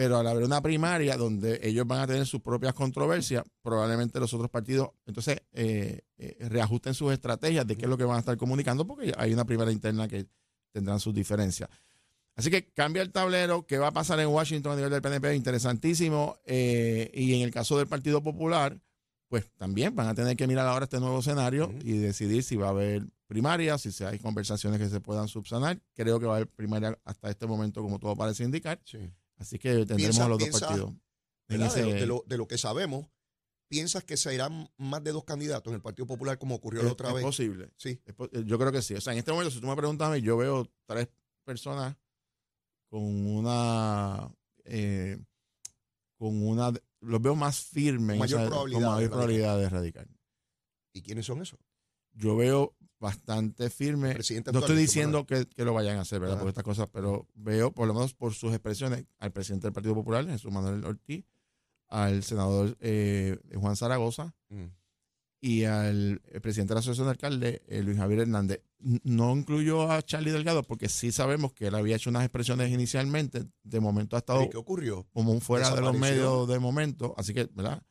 pero 0.00 0.16
al 0.16 0.26
haber 0.26 0.44
una 0.44 0.62
primaria 0.62 1.14
donde 1.18 1.60
ellos 1.62 1.86
van 1.86 2.00
a 2.00 2.06
tener 2.06 2.24
sus 2.24 2.40
propias 2.40 2.72
controversias, 2.72 3.44
probablemente 3.60 4.18
los 4.18 4.32
otros 4.32 4.48
partidos 4.48 4.92
entonces 5.04 5.42
eh, 5.52 6.00
eh, 6.16 6.38
reajusten 6.48 6.94
sus 6.94 7.12
estrategias 7.12 7.66
de 7.66 7.76
qué 7.76 7.84
es 7.84 7.88
lo 7.90 7.98
que 7.98 8.04
van 8.04 8.16
a 8.16 8.20
estar 8.20 8.34
comunicando, 8.38 8.86
porque 8.86 9.12
hay 9.18 9.34
una 9.34 9.44
primaria 9.44 9.74
interna 9.74 10.08
que 10.08 10.24
tendrán 10.72 11.00
sus 11.00 11.12
diferencias. 11.12 11.68
Así 12.34 12.50
que 12.50 12.72
cambia 12.72 13.02
el 13.02 13.12
tablero, 13.12 13.66
qué 13.66 13.76
va 13.76 13.88
a 13.88 13.92
pasar 13.92 14.18
en 14.20 14.28
Washington 14.28 14.72
a 14.72 14.76
nivel 14.76 14.90
del 14.90 15.02
PNP, 15.02 15.34
interesantísimo. 15.34 16.38
eh, 16.46 17.10
y 17.12 17.34
en 17.34 17.42
el 17.42 17.50
caso 17.50 17.76
del 17.76 17.86
Partido 17.86 18.22
Popular, 18.22 18.80
pues 19.28 19.50
también 19.58 19.94
van 19.94 20.08
a 20.08 20.14
tener 20.14 20.34
que 20.34 20.46
mirar 20.46 20.66
ahora 20.66 20.84
este 20.84 20.98
nuevo 20.98 21.18
escenario 21.18 21.74
y 21.84 21.98
decidir 21.98 22.42
si 22.42 22.56
va 22.56 22.68
a 22.68 22.70
haber 22.70 23.02
primarias, 23.26 23.82
si 23.82 24.02
hay 24.02 24.18
conversaciones 24.18 24.80
que 24.80 24.88
se 24.88 25.00
puedan 25.02 25.28
subsanar. 25.28 25.78
Creo 25.94 26.18
que 26.18 26.24
va 26.24 26.32
a 26.32 26.36
haber 26.36 26.48
primaria 26.48 26.98
hasta 27.04 27.28
este 27.28 27.46
momento, 27.46 27.82
como 27.82 27.98
todo 27.98 28.16
parece 28.16 28.44
indicar. 28.44 28.80
Sí. 28.86 29.10
Así 29.40 29.58
que 29.58 29.84
tendremos 29.86 30.18
a 30.18 30.28
los 30.28 30.38
piensa, 30.38 30.58
dos 30.60 30.68
partidos. 30.68 30.94
De, 31.48 31.58
lo, 31.58 31.64
ese- 31.66 31.82
de 31.82 32.06
lo- 32.06 32.24
de 32.26 32.36
lo 32.38 32.46
que 32.46 32.58
sabemos, 32.58 33.08
¿piensas 33.68 34.04
que 34.04 34.16
se 34.16 34.32
irán 34.34 34.70
más 34.76 35.02
de 35.02 35.10
dos 35.12 35.24
candidatos 35.24 35.70
en 35.70 35.76
el 35.76 35.82
Partido 35.82 36.06
Popular 36.06 36.38
como 36.38 36.54
ocurrió 36.54 36.82
la 36.84 36.92
otra 36.92 37.08
es 37.08 37.14
vez? 37.16 37.24
posible. 37.24 37.70
Sí. 37.76 38.00
Es 38.04 38.14
Yo 38.46 38.58
creo 38.58 38.70
que 38.70 38.82
sí. 38.82 38.94
O 38.94 39.00
sea, 39.00 39.12
en 39.14 39.18
este 39.18 39.32
momento, 39.32 39.50
si 39.50 39.60
tú 39.60 39.66
me 39.66 39.74
preguntas 39.74 40.08
a 40.08 40.12
mí, 40.12 40.20
yo 40.20 40.36
veo 40.36 40.70
tres 40.86 41.08
personas 41.44 41.96
con 42.88 43.02
una. 43.26 44.30
eh, 44.64 45.18
con 46.18 46.46
una. 46.46 46.72
Los 47.00 47.22
veo 47.22 47.34
más 47.34 47.60
firmes. 47.60 48.18
Mayor 48.18 48.40
o 48.40 48.42
sea, 48.42 48.48
probabilidad 48.50 48.80
con 48.80 48.88
de 48.90 48.94
mayor 48.96 49.10
probabilidad 49.10 49.58
de 49.58 49.68
radical. 49.70 50.08
¿Y 50.92 51.02
quiénes 51.02 51.24
son 51.26 51.40
esos? 51.40 51.58
Yo 52.12 52.36
veo 52.36 52.74
bastante 52.98 53.70
firme. 53.70 54.12
Presidente 54.14 54.52
No 54.52 54.58
estoy 54.58 54.76
diciendo 54.76 55.24
que, 55.26 55.46
que 55.46 55.64
lo 55.64 55.72
vayan 55.72 55.96
a 55.98 56.02
hacer, 56.02 56.20
¿verdad? 56.20 56.36
Ajá. 56.36 56.42
Por 56.42 56.48
estas 56.50 56.64
cosas, 56.64 56.88
pero 56.92 57.26
veo, 57.34 57.72
por 57.72 57.86
lo 57.88 57.94
menos 57.94 58.14
por 58.14 58.34
sus 58.34 58.50
expresiones, 58.52 59.06
al 59.18 59.32
presidente 59.32 59.66
del 59.66 59.72
Partido 59.72 59.94
Popular, 59.94 60.26
Jesús 60.26 60.52
Manuel 60.52 60.84
Ortiz, 60.84 61.24
al 61.88 62.22
senador 62.22 62.76
eh, 62.80 63.38
Juan 63.54 63.76
Zaragoza, 63.76 64.34
Mm. 64.50 64.64
y 65.40 65.64
al 65.64 66.20
eh, 66.26 66.40
presidente 66.40 66.70
de 66.72 66.74
la 66.74 66.80
Asociación 66.80 67.06
de 67.06 67.10
Alcaldes, 67.12 67.60
eh, 67.68 67.82
Luis 67.82 67.96
Javier 67.96 68.20
Hernández. 68.20 68.60
No 68.78 69.34
incluyó 69.36 69.90
a 69.90 70.02
Charlie 70.02 70.30
Delgado 70.32 70.62
porque 70.62 70.88
sí 70.88 71.12
sabemos 71.12 71.52
que 71.52 71.68
él 71.68 71.74
había 71.74 71.96
hecho 71.96 72.10
unas 72.10 72.24
expresiones 72.24 72.70
inicialmente. 72.70 73.44
De 73.62 73.80
momento 73.80 74.16
ha 74.16 74.18
estado 74.20 74.42
¿Y 74.42 74.50
qué 74.50 74.56
ocurrió? 74.58 75.06
como 75.12 75.32
un 75.32 75.40
fuera 75.40 75.74
de 75.74 75.80
los 75.80 75.96
medios 75.96 76.46
de 76.48 76.58
momento. 76.58 77.14
Así 77.16 77.32
que, 77.32 77.44
¿verdad? 77.54 77.82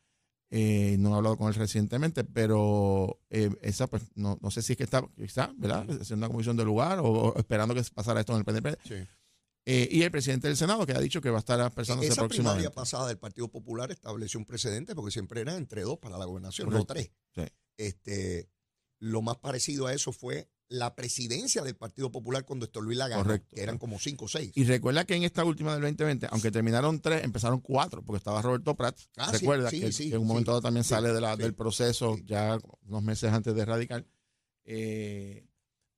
Eh, 0.51 0.96
no 1.00 1.13
he 1.13 1.18
hablado 1.18 1.38
con 1.38 1.48
él 1.48 1.53
recientemente, 1.56 2.24
pero 2.24 3.20
eh, 3.29 3.51
esa, 3.62 3.86
pues, 3.88 4.03
no, 4.15 4.39
no 4.41 4.50
sé 4.50 4.62
si 4.63 4.74
es 4.74 4.77
que 4.77 4.84
está, 4.84 5.08
quizá, 5.15 5.53
¿verdad? 5.58 5.86
Haciendo 6.01 6.25
una 6.25 6.32
comisión 6.32 6.58
de 6.58 6.65
lugar 6.65 7.00
o, 7.00 7.03
o 7.06 7.38
esperando 7.38 7.75
que 7.75 7.84
pasara 7.94 8.20
esto 8.22 8.34
en 8.34 8.39
el 8.39 8.46
PNP. 8.46 8.77
Sí. 8.84 8.96
Eh, 9.65 9.88
y 9.91 10.01
el 10.01 10.10
presidente 10.10 10.48
del 10.48 10.58
Senado, 10.58 10.86
que 10.88 10.94
ha 10.94 11.00
dicho 11.00 11.22
que 11.22 11.29
va 11.29 11.38
a 11.38 11.39
estar 11.39 11.60
expresándose 11.60 12.08
Esa 12.08 12.27
primaria 12.27 12.27
próximamente. 12.32 12.72
pasada 12.72 13.08
del 13.10 13.20
Partido 13.20 13.50
Popular 13.50 13.91
estableció 13.91 14.39
un 14.39 14.46
precedente 14.46 14.96
porque 14.96 15.12
siempre 15.12 15.41
era 15.41 15.56
entre 15.56 15.84
dos 15.84 16.00
para 16.00 16.18
la 16.18 16.25
gobernación, 16.25 16.65
Correcto. 16.70 16.94
no 16.94 16.96
tres. 16.96 17.12
Sí. 17.36 17.44
Este, 17.77 18.50
lo 18.98 19.22
más 19.22 19.38
parecido 19.38 19.86
a 19.86 19.94
eso 19.94 20.12
fue 20.12 20.50
la 20.69 20.95
presidencia 20.95 21.61
del 21.63 21.75
Partido 21.75 22.11
Popular 22.11 22.45
cuando 22.45 22.65
Héctor 22.65 22.83
Luis 22.83 22.97
la 22.97 23.07
ganó, 23.07 23.23
Correcto. 23.23 23.55
que 23.55 23.61
eran 23.63 23.77
como 23.79 23.99
cinco 23.99 24.25
o 24.25 24.27
seis. 24.27 24.51
Y 24.55 24.63
recuerda 24.65 25.03
que 25.03 25.15
en 25.15 25.23
esta 25.23 25.43
última 25.43 25.73
del 25.73 25.81
2020, 25.81 26.27
aunque 26.31 26.51
terminaron 26.51 26.99
tres, 27.01 27.23
empezaron 27.23 27.59
cuatro, 27.59 28.03
porque 28.03 28.17
estaba 28.19 28.41
Roberto 28.41 28.75
Prats. 28.75 29.09
Ah, 29.17 29.31
recuerda 29.31 29.69
sí, 29.71 29.79
que, 29.81 29.91
sí, 29.91 30.09
que 30.09 30.15
en 30.15 30.21
un 30.21 30.27
momento 30.27 30.51
dado 30.51 30.61
también 30.61 30.83
sale 30.83 31.11
de 31.11 31.19
la, 31.21 31.35
sí. 31.35 31.41
del 31.41 31.55
proceso, 31.55 32.17
ya 32.23 32.57
unos 32.88 33.03
meses 33.03 33.31
antes 33.33 33.53
de 33.55 33.65
radical. 33.65 34.05
Eh, 34.65 35.47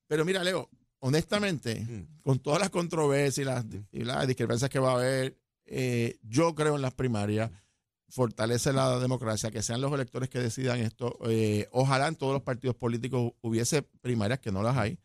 pero 0.08 0.24
mira, 0.26 0.44
Leo, 0.44 0.70
honestamente, 1.00 1.76
Mm. 1.82 2.22
con 2.22 2.40
todas 2.40 2.60
las 2.60 2.70
controversias 2.70 3.38
y 3.40 3.44
las, 3.44 3.66
y 3.92 4.04
las 4.04 4.28
discrepancias 4.28 4.70
que 4.70 4.80
va 4.80 4.92
a 4.92 4.96
haber, 4.96 5.38
eh, 5.66 6.18
yo 6.24 6.56
creo 6.56 6.76
en 6.76 6.82
las 6.82 6.94
primarias, 6.94 7.52
fortalece 8.12 8.74
la 8.74 9.00
democracia, 9.00 9.50
que 9.52 9.64
sean 9.64 9.82
los 9.82 9.92
electores 9.94 10.30
que 10.30 10.40
decidan 10.40 10.80
esto. 10.80 11.18
Eh, 11.30 11.68
ojalá 11.72 12.08
en 12.08 12.16
todos 12.16 12.34
los 12.34 12.42
partidos 12.44 12.76
políticos 12.76 13.34
hubiese 13.42 13.82
primarias, 13.82 14.40
que 14.40 14.52
no 14.52 14.62
las 14.62 14.78
hay. 14.78 15.00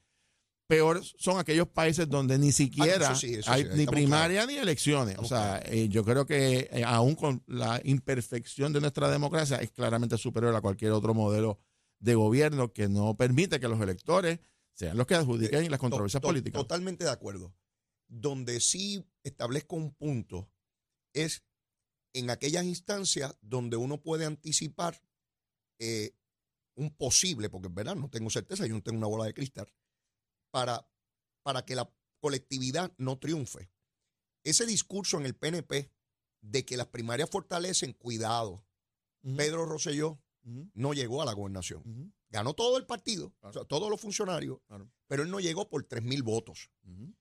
Peor 0.68 1.00
son 1.04 1.38
aquellos 1.38 1.68
países 1.68 2.08
donde 2.08 2.38
ni 2.38 2.50
siquiera 2.50 3.10
Ah, 3.10 3.12
eso 3.12 3.20
sí, 3.20 3.34
eso 3.34 3.42
sí, 3.42 3.50
hay 3.50 3.64
ni 3.76 3.86
primaria 3.86 4.44
ni 4.46 4.56
elecciones. 4.56 5.10
Estamos 5.10 5.30
o 5.30 5.34
sea, 5.34 5.62
eh, 5.64 5.88
yo 5.88 6.04
creo 6.04 6.26
que 6.26 6.68
eh, 6.72 6.82
aún 6.84 7.14
con 7.14 7.42
la 7.46 7.80
imperfección 7.84 8.72
de 8.72 8.80
nuestra 8.80 9.08
democracia 9.08 9.58
es 9.58 9.70
claramente 9.70 10.18
superior 10.18 10.54
a 10.56 10.60
cualquier 10.60 10.90
otro 10.90 11.14
modelo 11.14 11.60
de 12.00 12.16
gobierno 12.16 12.72
que 12.72 12.88
no 12.88 13.16
permite 13.16 13.60
que 13.60 13.68
los 13.68 13.80
electores 13.80 14.40
sean 14.74 14.96
los 14.96 15.06
que 15.06 15.14
adjudiquen 15.14 15.70
las 15.70 15.78
controversias 15.78 16.18
Eh, 16.18 16.22
To- 16.22 16.26
to- 16.26 16.32
políticas. 16.32 16.60
Totalmente 16.62 17.04
de 17.04 17.10
acuerdo. 17.10 17.54
Donde 18.08 18.58
sí 18.58 19.04
establezco 19.22 19.76
un 19.76 19.94
punto 19.94 20.50
es 21.14 21.44
en 22.18 22.30
aquellas 22.30 22.64
instancias 22.64 23.36
donde 23.42 23.76
uno 23.76 24.00
puede 24.02 24.24
anticipar 24.24 25.00
eh, 25.78 26.14
un 26.74 26.94
posible, 26.96 27.50
porque 27.50 27.68
en 27.68 27.74
verdad 27.74 27.94
no 27.96 28.08
tengo 28.08 28.30
certeza, 28.30 28.66
yo 28.66 28.74
no 28.74 28.82
tengo 28.82 28.98
una 28.98 29.06
bola 29.06 29.24
de 29.26 29.34
cristal, 29.34 29.72
para, 30.50 30.88
para 31.42 31.64
que 31.64 31.74
la 31.74 31.90
colectividad 32.20 32.92
no 32.98 33.18
triunfe. 33.18 33.70
Ese 34.44 34.64
discurso 34.66 35.18
en 35.18 35.26
el 35.26 35.34
PNP 35.34 35.90
de 36.40 36.64
que 36.64 36.76
las 36.76 36.86
primarias 36.86 37.28
fortalecen, 37.30 37.92
cuidado. 37.92 38.64
Pedro 39.36 39.66
Rosselló 39.66 40.22
no 40.74 40.94
llegó 40.94 41.20
a 41.20 41.24
la 41.24 41.32
gobernación. 41.32 42.14
Ganó 42.30 42.54
todo 42.54 42.78
el 42.78 42.86
partido, 42.86 43.32
Claro. 43.40 43.50
o 43.50 43.52
sea, 43.52 43.64
todos 43.64 43.90
los 43.90 44.00
funcionarios, 44.00 44.60
claro, 44.66 44.88
pero 45.08 45.22
él 45.24 45.30
no 45.30 45.40
llegó 45.40 45.68
por 45.68 45.82
3 45.84 46.02
mil 46.04 46.22
votos. 46.22 46.70
ujú. 46.84 47.12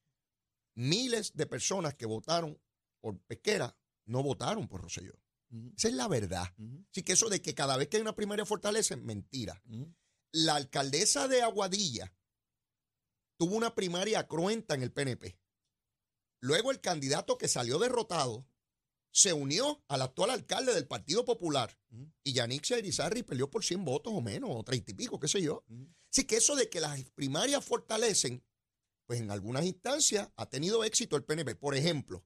Miles 0.76 1.34
de 1.34 1.46
personas 1.48 1.96
que 1.96 2.06
votaron 2.06 2.60
por 3.02 3.18
Pesquera 3.22 3.76
no 4.06 4.24
votaron 4.24 4.68
por 4.68 4.82
Rosselló. 4.82 5.14
Ujú, 5.52 5.74
Esa 5.78 5.88
es 5.90 5.94
la 5.94 6.08
verdad. 6.08 6.54
ujú, 6.58 6.86
Así 6.92 7.04
que 7.04 7.14
eso 7.14 7.30
de 7.30 7.42
que 7.42 7.54
cada 7.54 7.78
vez 7.78 7.88
que 7.88 7.98
hay 7.98 8.02
una 8.02 8.16
primaria 8.16 8.46
fortalece, 8.46 8.96
mentira. 8.98 9.62
ujú. 9.70 9.94
La 10.32 10.56
alcaldesa 10.56 11.28
de 11.28 11.42
Aguadilla 11.42 12.14
tuvo 13.38 13.56
una 13.56 13.74
primaria 13.76 14.28
cruenta 14.28 14.76
en 14.76 14.84
el 14.84 14.92
PNP. 14.92 15.40
Luego 16.42 16.72
el 16.72 16.82
candidato 16.82 17.38
que 17.38 17.48
salió 17.48 17.80
derrotado 17.80 18.48
se 19.12 19.32
unió 19.34 19.84
al 19.88 20.02
actual 20.02 20.30
alcalde 20.32 20.74
del 20.74 20.88
Partido 20.88 21.24
Popular 21.24 21.80
y 22.24 22.34
Yannick 22.34 22.70
Irizarry 22.70 23.24
peleó 23.24 23.50
por 23.50 23.64
100 23.64 23.86
votos 23.86 24.12
o 24.14 24.22
menos, 24.22 24.50
o 24.54 24.64
30 24.64 24.92
y 24.92 24.94
pico, 24.94 25.20
qué 25.20 25.28
sé 25.30 25.42
yo. 25.42 25.64
Así 26.12 26.26
que 26.26 26.36
eso 26.38 26.56
de 26.56 26.70
que 26.70 26.82
las 26.82 27.02
primarias 27.12 27.64
fortalecen, 27.64 28.44
pues 29.08 29.22
en 29.22 29.32
algunas 29.32 29.64
instancias 29.66 30.30
ha 30.36 30.50
tenido 30.50 30.84
éxito 30.84 31.16
el 31.16 31.24
PNP. 31.24 31.56
Por 31.56 31.76
ejemplo, 31.76 32.26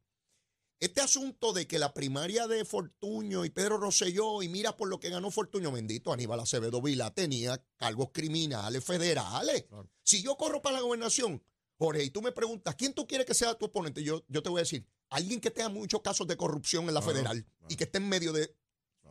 este 0.79 1.01
asunto 1.01 1.51
de 1.53 1.67
que 1.67 1.77
la 1.79 1.93
primaria 1.93 2.47
de 2.47 2.63
Fortuño 2.65 3.43
y 3.45 3.49
Pedro 3.49 3.77
Rosselló, 3.77 4.41
y 4.41 4.49
mira 4.49 4.77
por 4.77 4.87
lo 4.87 4.99
que 4.99 5.09
ganó 5.09 5.29
Fortuño, 5.31 5.71
bendito, 5.71 6.13
Aníbal 6.13 6.39
Acevedo 6.39 6.81
Vila 6.81 7.13
tenía 7.13 7.61
cargos 7.77 8.09
criminales 8.13 8.83
federales. 8.83 9.63
Claro. 9.63 9.89
Si 10.03 10.21
yo 10.23 10.37
corro 10.37 10.61
para 10.61 10.77
la 10.77 10.81
gobernación, 10.81 11.43
Jorge, 11.77 12.03
y 12.03 12.09
tú 12.09 12.21
me 12.21 12.31
preguntas, 12.31 12.75
¿quién 12.75 12.93
tú 12.93 13.07
quieres 13.07 13.25
que 13.27 13.33
sea 13.33 13.55
tu 13.55 13.65
oponente? 13.65 14.03
Yo, 14.03 14.23
yo 14.27 14.41
te 14.41 14.49
voy 14.49 14.59
a 14.59 14.63
decir, 14.63 14.85
alguien 15.09 15.39
que 15.41 15.51
tenga 15.51 15.69
muchos 15.69 16.01
casos 16.01 16.27
de 16.27 16.37
corrupción 16.37 16.87
en 16.87 16.93
la 16.93 17.01
Claro, 17.01 17.13
federal 17.13 17.43
claro. 17.45 17.65
y 17.69 17.75
que 17.75 17.83
esté 17.85 17.97
en 17.97 18.09
medio 18.09 18.31
de... 18.33 18.55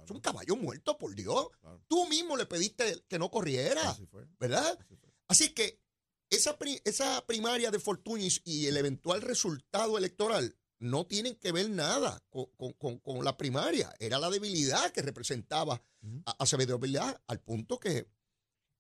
Es 0.05 0.11
un 0.11 0.21
caballo 0.21 0.57
muerto, 0.57 0.97
por 0.97 1.15
Dios. 1.15 1.49
Tú 1.87 2.07
mismo 2.09 2.35
le 2.37 2.47
pediste 2.47 3.05
que 3.09 3.19
no 3.19 3.31
corriera, 3.31 3.91
Así 3.91 4.07
fue, 4.07 4.27
¿verdad? 4.39 4.79
así 4.81 4.97
fue. 4.97 5.11
Así 5.27 5.49
que 5.55 5.83
esa, 6.31 6.57
pri- 6.59 6.81
esa 6.85 7.27
primaria 7.27 7.71
de 7.71 7.79
Fortuño 7.79 8.27
y 8.45 8.67
el 8.67 8.77
eventual 8.79 9.21
resultado 9.21 9.99
electoral 9.99 10.57
no 10.81 11.07
tienen 11.07 11.35
que 11.37 11.53
ver 11.53 11.69
nada 11.71 12.23
con, 12.31 12.47
con- 12.57 12.73
con- 12.75 12.99
con 12.99 13.25
la 13.25 13.37
primaria. 13.37 13.93
Era 13.99 14.19
la 14.19 14.31
debilidad 14.31 14.91
que 14.93 15.03
representaba 15.03 15.83
a 16.27 16.31
Acevedo 16.43 16.79
Vilá, 16.79 17.21
al 17.27 17.41
punto 17.41 17.79
que 17.81 18.07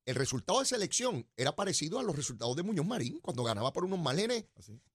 el 0.06 0.14
resultado 0.14 0.60
de 0.60 0.64
esa 0.64 0.76
elección 0.76 1.28
era 1.36 1.54
parecido 1.54 1.98
a 1.98 2.02
los 2.02 2.16
resultados 2.16 2.56
de 2.56 2.62
Muñoz 2.62 2.86
Marín 2.86 3.18
cuando 3.20 3.42
ganaba 3.44 3.72
por 3.72 3.84
unos 3.84 3.98
márgenes. 3.98 4.46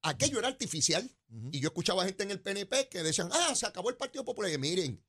Aquello 0.02 0.40
era 0.40 0.48
artificial. 0.48 1.10
Y 1.52 1.60
yo 1.60 1.68
escuchaba 1.68 2.06
gente 2.06 2.24
en 2.24 2.32
el 2.32 2.40
PNP 2.42 2.90
que 2.90 3.04
decían, 3.04 3.30
ah, 3.32 3.54
se 3.56 3.66
acabó 3.68 3.90
el 3.90 3.98
Partido 3.98 4.24
Popular. 4.26 4.52
Y 4.52 4.58
miren, 4.58 5.04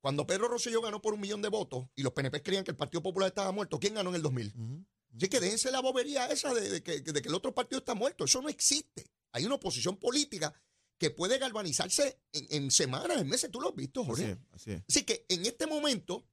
cuando 0.00 0.26
Pedro 0.26 0.48
Rosselló 0.48 0.80
ganó 0.80 1.02
por 1.02 1.12
un 1.14 1.20
millón 1.20 1.42
de 1.42 1.48
votos 1.48 1.86
y 1.94 2.02
los 2.02 2.12
PNP 2.12 2.42
creían 2.42 2.64
que 2.64 2.70
el 2.70 2.76
Partido 2.76 3.02
Popular 3.02 3.28
estaba 3.28 3.52
muerto, 3.52 3.78
¿quién 3.78 3.94
ganó 3.94 4.10
en 4.10 4.16
el 4.16 4.22
2000? 4.22 4.52
Ujú. 4.56 4.86
Así 5.16 5.28
que 5.28 5.40
déjense 5.40 5.70
la 5.70 5.80
bobería 5.80 6.26
esa 6.26 6.54
de, 6.54 6.70
de 6.70 6.82
que, 6.82 7.00
de 7.02 7.20
que 7.22 7.28
el 7.28 7.34
otro 7.34 7.54
partido 7.54 7.78
está 7.80 7.94
muerto. 7.94 8.24
Eso 8.24 8.40
no 8.40 8.48
existe. 8.48 9.10
Hay 9.32 9.44
una 9.44 9.56
oposición 9.56 9.96
política 9.98 10.54
que 11.02 11.10
puede 11.10 11.38
galvanizarse 11.38 12.20
en, 12.30 12.46
en 12.50 12.70
semanas, 12.70 13.20
en 13.20 13.26
meses. 13.28 13.50
Tú 13.50 13.60
lo 13.60 13.70
has 13.70 13.74
visto, 13.74 14.02
Así 14.02 14.08
Jorge. 14.10 14.30
es, 14.30 14.38
así 14.52 14.70
es. 14.70 14.82
Así 14.88 15.02
que 15.04 15.26
en 15.28 15.44
este 15.46 15.66
momento, 15.66 16.24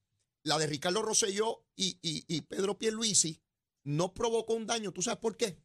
la 0.44 0.60
de 0.60 0.68
Ricardo 0.68 1.02
Rosselló 1.02 1.66
y, 1.76 1.98
y, 2.04 2.24
y 2.28 2.42
Pedro 2.42 2.78
Pierluisi 2.78 3.42
no 3.84 4.14
provocó 4.14 4.54
un 4.54 4.68
daño. 4.68 4.92
¿Tú 4.92 5.02
sabes 5.02 5.20
por 5.20 5.38
qué? 5.38 5.58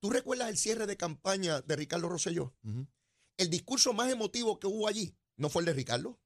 ¿Tú 0.00 0.10
recuerdas 0.10 0.48
el 0.48 0.58
cierre 0.58 0.86
de 0.86 0.96
campaña 0.96 1.60
de 1.60 1.76
Ricardo 1.76 2.08
Rosselló? 2.08 2.52
El 3.36 3.48
discurso 3.48 3.92
más 3.92 4.10
emotivo 4.10 4.58
que 4.58 4.66
hubo 4.66 4.88
allí 4.88 5.16
no 5.36 5.48
fue 5.48 5.62
el 5.62 5.66
de 5.66 5.72
Ricardo, 5.74 6.20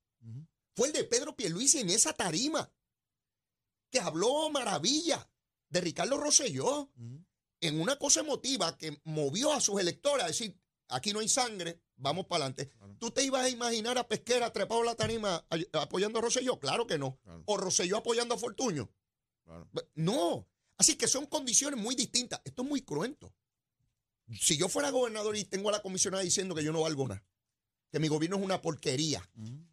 fue 0.75 0.87
el 0.87 0.95
de 0.95 1.05
Pedro 1.05 1.37
Pierluisi 1.37 1.81
en 1.81 1.91
esa 1.91 2.15
tarima, 2.15 2.73
que 3.91 4.01
habló 4.01 4.49
maravilla 4.49 5.31
de 5.69 5.83
Ricardo 5.83 6.17
Rosselló 6.17 6.91
en 7.61 7.79
una 7.79 7.97
cosa 7.99 8.21
emotiva 8.21 8.79
que 8.79 9.03
movió 9.05 9.53
a 9.53 9.61
sus 9.61 9.79
electores 9.79 10.25
a 10.25 10.29
decir, 10.29 10.59
aquí 10.93 11.13
no 11.13 11.21
hay 11.21 11.29
sangre, 11.29 11.81
vamos 11.97 12.27
para 12.27 12.45
adelante. 12.45 12.69
Claro. 12.69 12.97
¿Tú 12.99 13.11
te 13.11 13.25
ibas 13.25 13.45
a 13.45 13.49
imaginar 13.49 13.99
a 13.99 14.07
Pesquera 14.07 14.53
trepado 14.53 14.83
la 14.83 14.95
tarima 14.95 15.45
apoyando 15.73 16.19
a 16.19 16.23
Rosselló? 16.23 16.59
Claro 16.59 16.87
que 16.87 16.99
no. 16.99 17.19
Claro, 17.23 17.43
¿O 17.47 17.57
Rosselló 17.57 17.97
apoyando 17.99 18.35
a 18.35 18.39
Fortuño? 18.39 18.91
claro. 19.45 19.69
No. 19.95 20.49
Así 20.79 20.97
que 20.97 21.07
son 21.07 21.27
condiciones 21.27 21.79
muy 21.79 21.95
distintas. 21.95 22.41
Esto 22.45 22.63
es 22.63 22.69
muy 22.69 22.83
cruento. 22.83 23.33
Si 24.41 24.57
yo 24.57 24.69
fuera 24.69 24.91
gobernador 24.91 25.37
y 25.37 25.45
tengo 25.45 25.69
a 25.69 25.73
la 25.73 25.83
comisionada 25.83 26.23
diciendo 26.23 26.55
que 26.55 26.65
yo 26.65 26.73
no 26.73 26.83
valgo 26.83 27.07
nada, 27.07 27.25
que 27.91 27.99
mi 27.99 28.09
gobierno 28.09 28.39
es 28.39 28.43
una 28.43 28.63
porquería, 28.63 29.23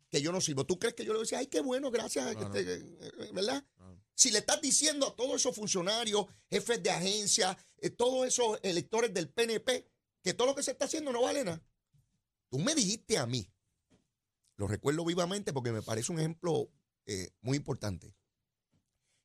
que 0.09 0.21
yo 0.21 0.31
no 0.31 0.41
sirvo, 0.41 0.65
¿tú 0.65 0.77
crees 0.77 0.95
que 0.95 1.05
yo 1.05 1.13
le 1.13 1.19
decía, 1.19 1.39
ay, 1.39 1.47
qué 1.47 1.61
bueno, 1.61 1.89
gracias, 1.89 2.35
este, 2.35 2.73
eh, 2.73 3.31
¿verdad? 3.33 3.63
Claro. 3.75 3.99
Si 4.13 4.31
le 4.31 4.39
estás 4.39 4.59
diciendo 4.61 5.07
a 5.07 5.15
todos 5.15 5.35
esos 5.35 5.55
funcionarios, 5.55 6.25
jefes 6.49 6.83
de 6.83 6.91
agencia, 6.91 7.57
eh, 7.77 7.89
todos 7.89 8.27
esos 8.27 8.59
electores 8.63 9.13
del 9.13 9.29
PNP, 9.29 9.87
que 10.29 10.35
todo 10.35 10.45
lo 10.45 10.53
que 10.53 10.61
se 10.61 10.69
está 10.69 10.85
haciendo 10.85 11.11
no 11.11 11.23
vale 11.23 11.43
nada. 11.43 11.59
Tú 12.49 12.59
me 12.59 12.75
dijiste 12.75 13.17
a 13.17 13.25
mí, 13.25 13.51
lo 14.57 14.67
recuerdo 14.67 15.03
vivamente 15.03 15.51
porque 15.53 15.71
me 15.71 15.81
parece 15.81 16.11
un 16.11 16.19
ejemplo 16.19 16.71
eh, 17.07 17.31
muy 17.41 17.57
importante, 17.57 18.15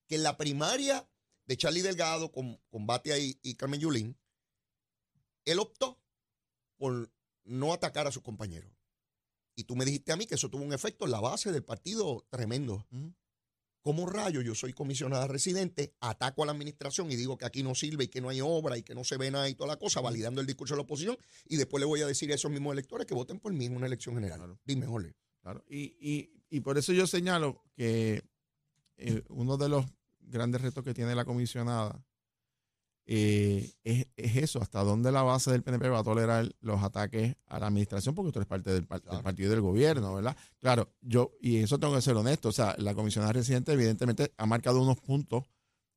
que 0.06 0.14
en 0.14 0.22
la 0.22 0.38
primaria 0.38 1.06
de 1.44 1.58
Charlie 1.58 1.82
Delgado 1.82 2.32
con, 2.32 2.58
con 2.70 2.86
Batia 2.86 3.18
y, 3.18 3.54
Carmen 3.56 3.80
Yulín, 3.80 4.18
él 5.44 5.58
optó 5.58 6.00
por 6.78 7.12
no 7.44 7.74
atacar 7.74 8.06
a 8.06 8.12
sus 8.12 8.22
compañeros. 8.22 8.72
Y 9.56 9.64
tú 9.64 9.76
me 9.76 9.84
dijiste 9.84 10.10
a 10.10 10.16
mí 10.16 10.24
que 10.24 10.36
eso 10.36 10.48
tuvo 10.48 10.64
un 10.64 10.72
efecto 10.72 11.04
en 11.04 11.10
la 11.10 11.20
base 11.20 11.52
del 11.52 11.64
partido 11.64 12.26
tremendo. 12.30 12.86
¿Cómo 13.84 14.06
rayo 14.06 14.40
yo 14.40 14.54
soy 14.54 14.72
comisionada 14.72 15.26
residente, 15.26 15.92
ataco 16.00 16.42
a 16.42 16.46
la 16.46 16.52
administración 16.52 17.12
y 17.12 17.16
digo 17.16 17.36
que 17.36 17.44
aquí 17.44 17.62
no 17.62 17.74
sirve 17.74 18.04
y 18.04 18.08
que 18.08 18.22
no 18.22 18.30
hay 18.30 18.40
obra 18.40 18.78
y 18.78 18.82
que 18.82 18.94
no 18.94 19.04
se 19.04 19.18
ve 19.18 19.30
nada 19.30 19.46
y 19.46 19.54
toda 19.54 19.68
la 19.68 19.76
cosa, 19.76 20.00
validando 20.00 20.40
el 20.40 20.46
discurso 20.46 20.72
de 20.72 20.78
la 20.78 20.84
oposición? 20.84 21.18
Y 21.44 21.56
después 21.56 21.82
le 21.82 21.84
voy 21.84 22.00
a 22.00 22.06
decir 22.06 22.32
a 22.32 22.34
esos 22.34 22.50
mismos 22.50 22.72
electores 22.72 23.06
que 23.06 23.12
voten 23.12 23.38
por 23.38 23.52
mí 23.52 23.66
en 23.66 23.76
una 23.76 23.84
elección 23.84 24.14
general. 24.14 24.38
Claro. 24.38 24.58
Dime, 24.64 24.86
Jorge. 24.86 25.14
Claro, 25.42 25.62
y, 25.68 25.82
y, 26.00 26.32
y 26.48 26.60
por 26.60 26.78
eso 26.78 26.94
yo 26.94 27.06
señalo 27.06 27.62
que 27.76 28.22
eh, 28.96 29.22
uno 29.28 29.58
de 29.58 29.68
los 29.68 29.84
grandes 30.18 30.62
retos 30.62 30.82
que 30.82 30.94
tiene 30.94 31.14
la 31.14 31.26
comisionada 31.26 32.02
eh, 33.06 33.72
es, 33.84 34.06
es 34.16 34.36
eso, 34.36 34.62
hasta 34.62 34.82
dónde 34.82 35.12
la 35.12 35.22
base 35.22 35.50
del 35.50 35.62
PNP 35.62 35.88
va 35.90 35.98
a 35.98 36.02
tolerar 36.04 36.50
los 36.60 36.82
ataques 36.82 37.36
a 37.46 37.58
la 37.58 37.66
administración, 37.66 38.14
porque 38.14 38.32
tú 38.32 38.38
eres 38.38 38.48
parte 38.48 38.72
del, 38.72 38.86
par- 38.86 39.00
del 39.00 39.08
Claro. 39.10 39.22
partido 39.24 39.48
y 39.48 39.50
del 39.50 39.60
gobierno, 39.60 40.14
¿verdad? 40.14 40.36
Claro, 40.58 40.90
yo, 41.02 41.32
y 41.40 41.58
eso 41.58 41.78
tengo 41.78 41.94
que 41.94 42.00
ser 42.02 42.16
honesto, 42.16 42.48
o 42.48 42.52
sea, 42.52 42.74
la 42.78 42.94
comisionada 42.94 43.32
residente 43.32 43.72
evidentemente 43.72 44.32
ha 44.38 44.46
marcado 44.46 44.80
unos 44.80 44.98
puntos 45.00 45.44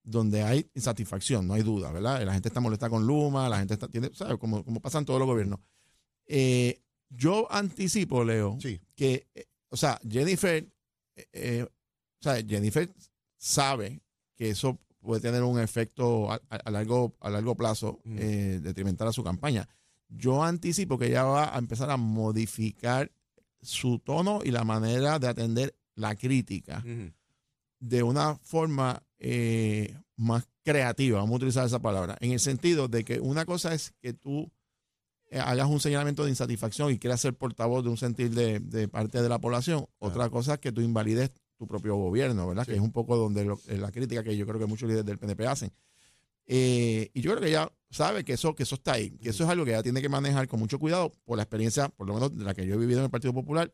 donde 0.04 0.44
hay 0.44 0.70
insatisfacción, 0.74 1.48
no 1.48 1.54
hay 1.54 1.64
duda, 1.64 1.92
¿verdad? 1.92 2.24
La 2.26 2.34
gente 2.34 2.50
está 2.50 2.60
molesta 2.62 2.90
con 2.90 3.06
Luma, 3.08 3.48
la 3.50 3.60
gente 3.60 3.74
está, 3.74 3.88
tiene, 3.88 4.10
¿sabes? 4.14 4.38
Como, 4.38 4.64
como 4.64 4.80
pasa 4.82 5.00
en 5.00 5.06
todos 5.06 5.20
los 5.20 5.28
gobiernos. 5.28 5.60
Eh, 6.26 6.82
yo 7.10 7.48
anticipo, 7.52 8.24
Leo, 8.24 8.58
Sí. 8.62 8.82
que, 8.96 9.28
eh, 9.34 9.46
o 9.70 9.78
sea, 9.78 10.00
Jennifer, 10.10 10.66
o 11.16 12.22
sea, 12.22 12.36
Jennifer 12.46 12.94
sabe 13.38 14.02
que 14.36 14.50
eso 14.52 14.80
puede 15.08 15.22
tener 15.22 15.42
un 15.42 15.60
efecto 15.60 16.32
a, 16.32 16.40
largo, 16.70 17.16
a 17.22 17.30
largo 17.32 17.56
plazo 17.56 18.00
Mm. 18.04 18.18
eh, 18.20 18.60
detrimental 18.62 19.08
a 19.08 19.12
su 19.14 19.24
campaña. 19.24 19.68
Yo 20.10 20.44
anticipo 20.44 20.98
que 21.00 21.08
ella 21.08 21.24
va 21.24 21.56
a 21.56 21.58
empezar 21.58 21.90
a 21.90 21.98
modificar 21.98 23.12
su 23.62 24.00
tono 24.00 24.42
y 24.44 24.52
la 24.52 24.64
manera 24.64 25.18
de 25.20 25.28
atender 25.28 25.76
la 25.96 26.16
crítica 26.16 26.84
de 27.80 28.04
una 28.04 28.36
forma 28.36 29.02
eh, 29.20 29.96
más 30.16 30.48
creativa, 30.64 31.20
vamos 31.20 31.34
a 31.34 31.38
utilizar 31.38 31.66
esa 31.66 31.80
palabra, 31.80 32.18
en 32.22 32.32
el 32.32 32.40
sentido 32.40 32.88
de 32.88 33.04
que 33.04 33.20
una 33.20 33.46
cosa 33.46 33.74
es 33.74 33.94
que 34.00 34.14
tú 34.14 34.52
eh, 35.30 35.40
hagas 35.40 35.68
un 35.68 35.80
señalamiento 35.80 36.24
de 36.24 36.30
insatisfacción 36.30 36.92
y 36.92 37.00
quieras 37.00 37.22
ser 37.22 37.34
portavoz 37.36 37.84
de 37.84 37.90
un 37.90 37.98
sentir 37.98 38.30
de, 38.32 38.60
de 38.60 38.88
parte 38.88 39.22
de 39.22 39.30
la 39.30 39.40
población. 39.40 39.88
Otra 40.00 40.30
cosa 40.30 40.54
es 40.56 40.60
que 40.60 40.72
tú 40.72 40.82
invalides 40.82 41.32
tu 41.58 41.68
propio 41.68 41.96
gobierno, 41.96 42.48
¿verdad? 42.48 42.66
Que 42.66 42.76
es 42.76 42.80
un 42.82 42.92
poco 42.92 43.16
donde 43.18 43.44
lo- 43.46 43.60
eh, 43.68 43.78
la 43.78 43.92
crítica 43.92 44.24
que 44.24 44.36
yo 44.38 44.46
creo 44.48 44.60
que 44.60 44.66
muchos 44.66 44.88
líderes 44.88 45.06
del 45.06 45.18
PNP 45.18 45.48
hacen. 45.48 45.72
Eh, 46.46 47.10
y 47.14 47.22
yo 47.22 47.32
creo 47.32 47.42
que 47.42 47.50
ella 47.50 47.72
sabe 47.90 48.24
que 48.24 48.34
eso, 48.34 48.56
que 48.56 48.64
eso 48.64 48.76
está 48.76 48.94
ahí, 48.94 49.12
que 49.18 49.30
eso 49.30 49.44
es 49.44 49.50
algo 49.50 49.66
que 49.66 49.72
ella 49.72 49.84
tiene 49.84 50.02
que 50.02 50.10
manejar 50.10 50.48
con 50.48 50.60
mucho 50.60 50.80
cuidado 50.80 51.12
por 51.26 51.36
la 51.38 51.44
experiencia, 51.44 51.90
por 51.90 52.08
lo 52.08 52.14
menos 52.14 52.38
de 52.38 52.44
la 52.46 52.54
que 52.54 52.66
yo 52.66 52.76
he 52.76 52.78
vivido 52.78 53.00
en 53.00 53.06
el 53.06 53.12
Partido 53.12 53.34
Popular, 53.34 53.74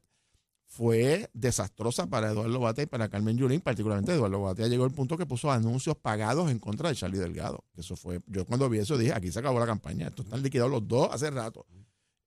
fue 0.66 1.30
desastrosa 1.34 2.08
para 2.08 2.32
Eduardo 2.32 2.60
Batea 2.60 2.86
y 2.86 2.88
para 2.88 3.08
Carmen 3.10 3.38
Yulín, 3.38 3.62
particularmente 3.62 4.12
Eduardo 4.14 4.42
Batea 4.42 4.68
llegó 4.68 4.86
al 4.86 4.92
punto 4.92 5.18
que 5.18 5.26
puso 5.28 5.52
anuncios 5.52 5.96
pagados 5.98 6.50
en 6.50 6.58
contra 6.58 6.90
de 6.90 6.96
Charlie 6.96 7.20
Delgado. 7.20 7.64
Eso 7.76 7.96
fue, 7.96 8.22
yo 8.26 8.46
cuando 8.48 8.68
vi 8.70 8.80
eso 8.80 8.98
dije, 8.98 9.14
aquí 9.14 9.32
se 9.32 9.38
acabó 9.40 9.60
la 9.60 9.68
campaña, 9.68 10.08
estos 10.08 10.26
están 10.26 10.42
liquidados 10.42 10.72
los 10.72 10.88
dos 10.88 11.10
hace 11.12 11.30
rato. 11.30 11.68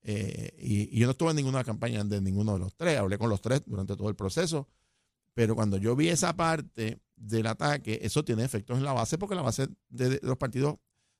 Eh, 0.02 0.54
y, 0.60 0.96
y 0.96 1.00
yo 1.00 1.06
no 1.06 1.10
estuve 1.12 1.30
en 1.30 1.36
ninguna 1.36 1.64
campaña 1.64 2.04
de 2.04 2.20
ninguno 2.20 2.52
de 2.52 2.60
los 2.60 2.76
tres, 2.76 2.96
hablé 2.98 3.18
con 3.18 3.28
los 3.28 3.40
tres 3.40 3.62
durante 3.66 3.96
todo 3.96 4.08
el 4.08 4.14
proceso, 4.14 4.68
pero 5.36 5.54
cuando 5.54 5.76
yo 5.76 5.94
vi 5.94 6.08
esa 6.08 6.34
parte 6.34 6.98
del 7.14 7.46
ataque, 7.46 7.98
eso 8.00 8.24
tiene 8.24 8.42
efectos 8.42 8.78
en 8.78 8.84
la 8.84 8.94
base, 8.94 9.18
porque 9.18 9.34
la 9.34 9.42
base 9.42 9.68
de, 9.90 10.08
de 10.08 10.20
los 10.22 10.38
partidos, 10.38 10.76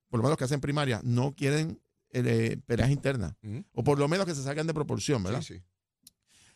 por 0.09 0.19
lo 0.19 0.23
menos 0.23 0.31
los 0.31 0.39
que 0.39 0.45
hacen 0.45 0.63
primaria, 0.63 1.03
no 1.05 1.35
quieren 1.35 1.83
eh, 2.09 2.57
peleas 2.65 2.91
internas, 2.91 3.35
o 3.75 3.85
por 3.85 3.99
lo 3.99 4.09
menos 4.09 4.25
que 4.25 4.35
se 4.35 4.43
salgan 4.43 4.67
de 4.67 4.73
proporción, 4.73 5.23
¿verdad? 5.23 5.43
Sí, 5.43 5.57
sí. 5.57 5.63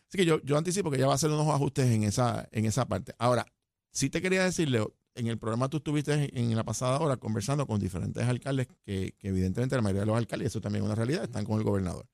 Así 0.07 0.17
que 0.17 0.25
yo, 0.25 0.41
yo 0.41 0.57
anticipo 0.57 0.89
que 0.89 0.97
ya 0.97 1.05
va 1.05 1.11
a 1.11 1.15
hacer 1.17 1.29
unos 1.29 1.47
ajustes 1.49 1.85
en 1.85 2.01
esa, 2.01 2.49
en 2.51 2.65
esa 2.65 2.87
parte. 2.87 3.13
Ahora, 3.19 3.45
sí 3.91 4.09
te 4.09 4.23
quería 4.23 4.43
decir, 4.43 4.67
Leo, 4.67 4.95
en 5.13 5.27
el 5.27 5.37
programa 5.37 5.69
tú 5.69 5.77
estuviste 5.77 6.13
en, 6.13 6.51
en 6.51 6.55
la 6.55 6.63
pasada 6.63 6.97
hora 6.97 7.17
conversando 7.17 7.67
con 7.67 7.79
diferentes 7.79 8.23
alcaldes 8.23 8.69
que, 8.83 9.13
que 9.19 9.27
evidentemente 9.27 9.75
la 9.75 9.83
mayoría 9.83 10.01
de 10.01 10.07
los 10.07 10.17
alcaldes, 10.17 10.47
eso 10.47 10.61
también 10.61 10.83
es 10.83 10.87
una 10.87 10.95
realidad, 10.95 11.25
están 11.25 11.45
con 11.45 11.59
el 11.59 11.63
gobernador. 11.63 12.07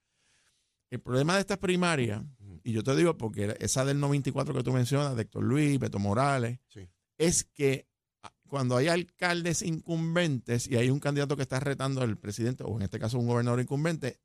El 0.89 0.99
problema 0.99 1.35
de 1.35 1.39
estas 1.39 1.57
primarias, 1.57 2.21
y 2.67 2.73
yo 2.73 2.83
te 2.83 2.95
digo 2.95 3.17
porque 3.17 3.55
esa 3.59 3.85
del 3.85 3.99
94 3.99 4.53
que 4.53 4.63
tú 4.63 4.73
mencionas, 4.73 5.15
de 5.15 5.21
Héctor 5.23 5.43
Luis, 5.43 5.79
Beto 5.79 5.99
Morales, 5.99 6.59
Sí. 6.67 6.87
es 7.17 7.43
que 7.45 7.87
ah, 8.23 8.33
cuando 8.47 8.75
hay 8.77 8.87
alcaldes 8.89 9.61
incumbentes 9.61 10.67
y 10.67 10.75
hay 10.75 10.89
un 10.89 10.99
candidato 10.99 11.35
que 11.35 11.43
está 11.43 11.59
retando 11.59 12.01
al 12.01 12.17
presidente, 12.17 12.63
o 12.65 12.75
en 12.75 12.81
este 12.83 12.99
caso 12.99 13.17
un 13.19 13.27
gobernador 13.27 13.59
incumbente, 13.61 14.19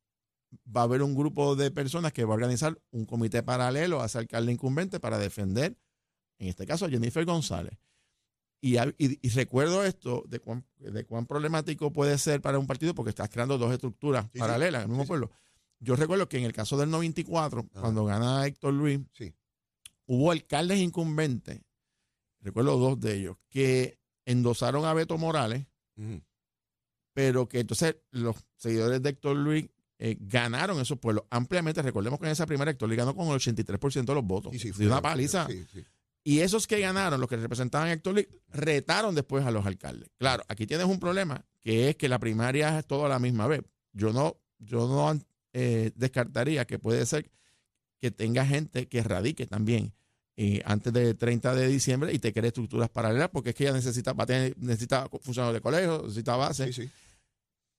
va 0.66 0.82
a 0.82 0.84
haber 0.84 1.02
un 1.02 1.14
grupo 1.14 1.56
de 1.56 1.70
personas 1.70 2.12
que 2.12 2.24
va 2.24 2.32
a 2.32 2.36
organizar 2.36 2.78
un 2.90 3.06
comité 3.06 3.42
paralelo 3.42 4.02
a 4.02 4.06
ese 4.06 4.18
alcalde 4.18 4.52
incumbente 4.52 5.00
para 5.00 5.18
defender, 5.18 5.76
en 6.38 6.48
este 6.48 6.66
caso, 6.66 6.84
a 6.86 6.90
Jennifer 6.90 7.24
González. 7.24 7.78
Y, 8.60 8.74
hab- 8.74 8.94
y- 8.98 9.18
y 9.26 9.30
recuerdo 9.30 9.82
esto 9.84 10.24
de 10.28 10.38
cuán, 10.40 10.64
de 10.78 11.04
cuán 11.04 11.26
problemático 11.26 11.92
puede 11.92 12.16
ser 12.18 12.40
para 12.40 12.58
un 12.58 12.66
partido 12.66 12.94
porque 12.94 13.10
estás 13.10 13.28
creando 13.28 13.56
dos 13.58 13.72
estructuras 13.72 14.26
sí. 14.32 14.38
paralelas 14.38 14.80
en 14.80 14.84
el 14.84 14.88
mismo 14.90 15.04
sí. 15.04 15.08
pueblo. 15.08 15.30
Yo 15.84 15.96
recuerdo 15.96 16.28
que 16.28 16.38
en 16.38 16.44
el 16.44 16.52
caso 16.52 16.76
del 16.76 16.90
94, 16.90 17.66
Ajá. 17.72 17.80
cuando 17.80 18.04
gana 18.04 18.46
Héctor 18.46 18.72
Luis, 18.74 19.00
Sí. 19.12 19.34
hubo 20.06 20.30
alcaldes 20.30 20.78
incumbentes, 20.78 21.60
recuerdo 22.40 22.78
dos 22.78 23.00
de 23.00 23.16
ellos, 23.16 23.36
que 23.50 23.98
endosaron 24.24 24.84
a 24.84 24.94
Beto 24.94 25.18
Morales, 25.18 25.66
pero 27.14 27.48
que 27.48 27.60
entonces 27.60 27.96
los 28.10 28.36
seguidores 28.56 29.02
de 29.02 29.10
Héctor 29.10 29.36
Luis 29.36 29.66
eh, 29.98 30.16
ganaron 30.20 30.80
esos 30.80 30.98
pueblos 30.98 31.24
ampliamente. 31.30 31.82
Recordemos 31.82 32.18
que 32.18 32.26
en 32.26 32.32
esa 32.32 32.46
primera 32.46 32.70
Héctor 32.70 32.88
Luis 32.88 32.98
ganó 32.98 33.14
con 33.14 33.28
el 33.28 33.34
83% 33.34 34.04
de 34.06 34.14
los 34.14 34.24
votos. 34.24 34.52
Sí, 34.52 34.58
sí, 34.58 34.68
de 34.68 34.74
fue- 34.74 34.86
una 34.86 35.02
paliza. 35.02 35.46
Sí. 35.48 35.64
Y 36.24 36.38
esos 36.40 36.66
que 36.68 36.78
ganaron, 36.80 37.20
los 37.20 37.28
que 37.28 37.36
representaban 37.36 37.88
a 37.88 37.92
Héctor 37.92 38.14
Luis, 38.14 38.28
retaron 38.48 39.14
después 39.14 39.44
a 39.44 39.50
los 39.50 39.66
alcaldes. 39.66 40.08
Claro, 40.18 40.44
aquí 40.48 40.66
tienes 40.66 40.86
un 40.86 40.98
problema, 41.00 41.44
que 41.60 41.88
es 41.90 41.96
que 41.96 42.08
la 42.08 42.18
primaria 42.20 42.78
es 42.78 42.86
todo 42.86 43.06
a 43.06 43.08
la 43.08 43.18
misma 43.18 43.46
vez. 43.48 43.62
Yo 43.92 44.12
no, 44.12 44.36
yo 44.58 44.86
no 44.88 45.20
eh, 45.52 45.92
descartaría 45.94 46.64
que 46.64 46.78
puede 46.78 47.04
ser 47.06 47.30
que 47.98 48.10
tenga 48.10 48.44
gente 48.44 48.88
que 48.88 49.02
radique 49.02 49.46
también 49.46 49.94
eh, 50.36 50.62
antes 50.64 50.92
del 50.92 51.16
30 51.16 51.54
de 51.54 51.68
diciembre 51.68 52.12
y 52.12 52.18
te 52.18 52.32
cree 52.32 52.48
estructuras 52.48 52.88
paralelas, 52.88 53.28
porque 53.28 53.50
es 53.50 53.54
que 53.54 53.64
ella 53.64 53.74
necesita, 53.74 54.14
necesita 54.56 55.08
funcionarios 55.20 55.54
de 55.54 55.60
colegio, 55.60 56.02
necesita 56.02 56.36
base. 56.36 56.72
Sí, 56.72 56.82
sí. 56.82 56.90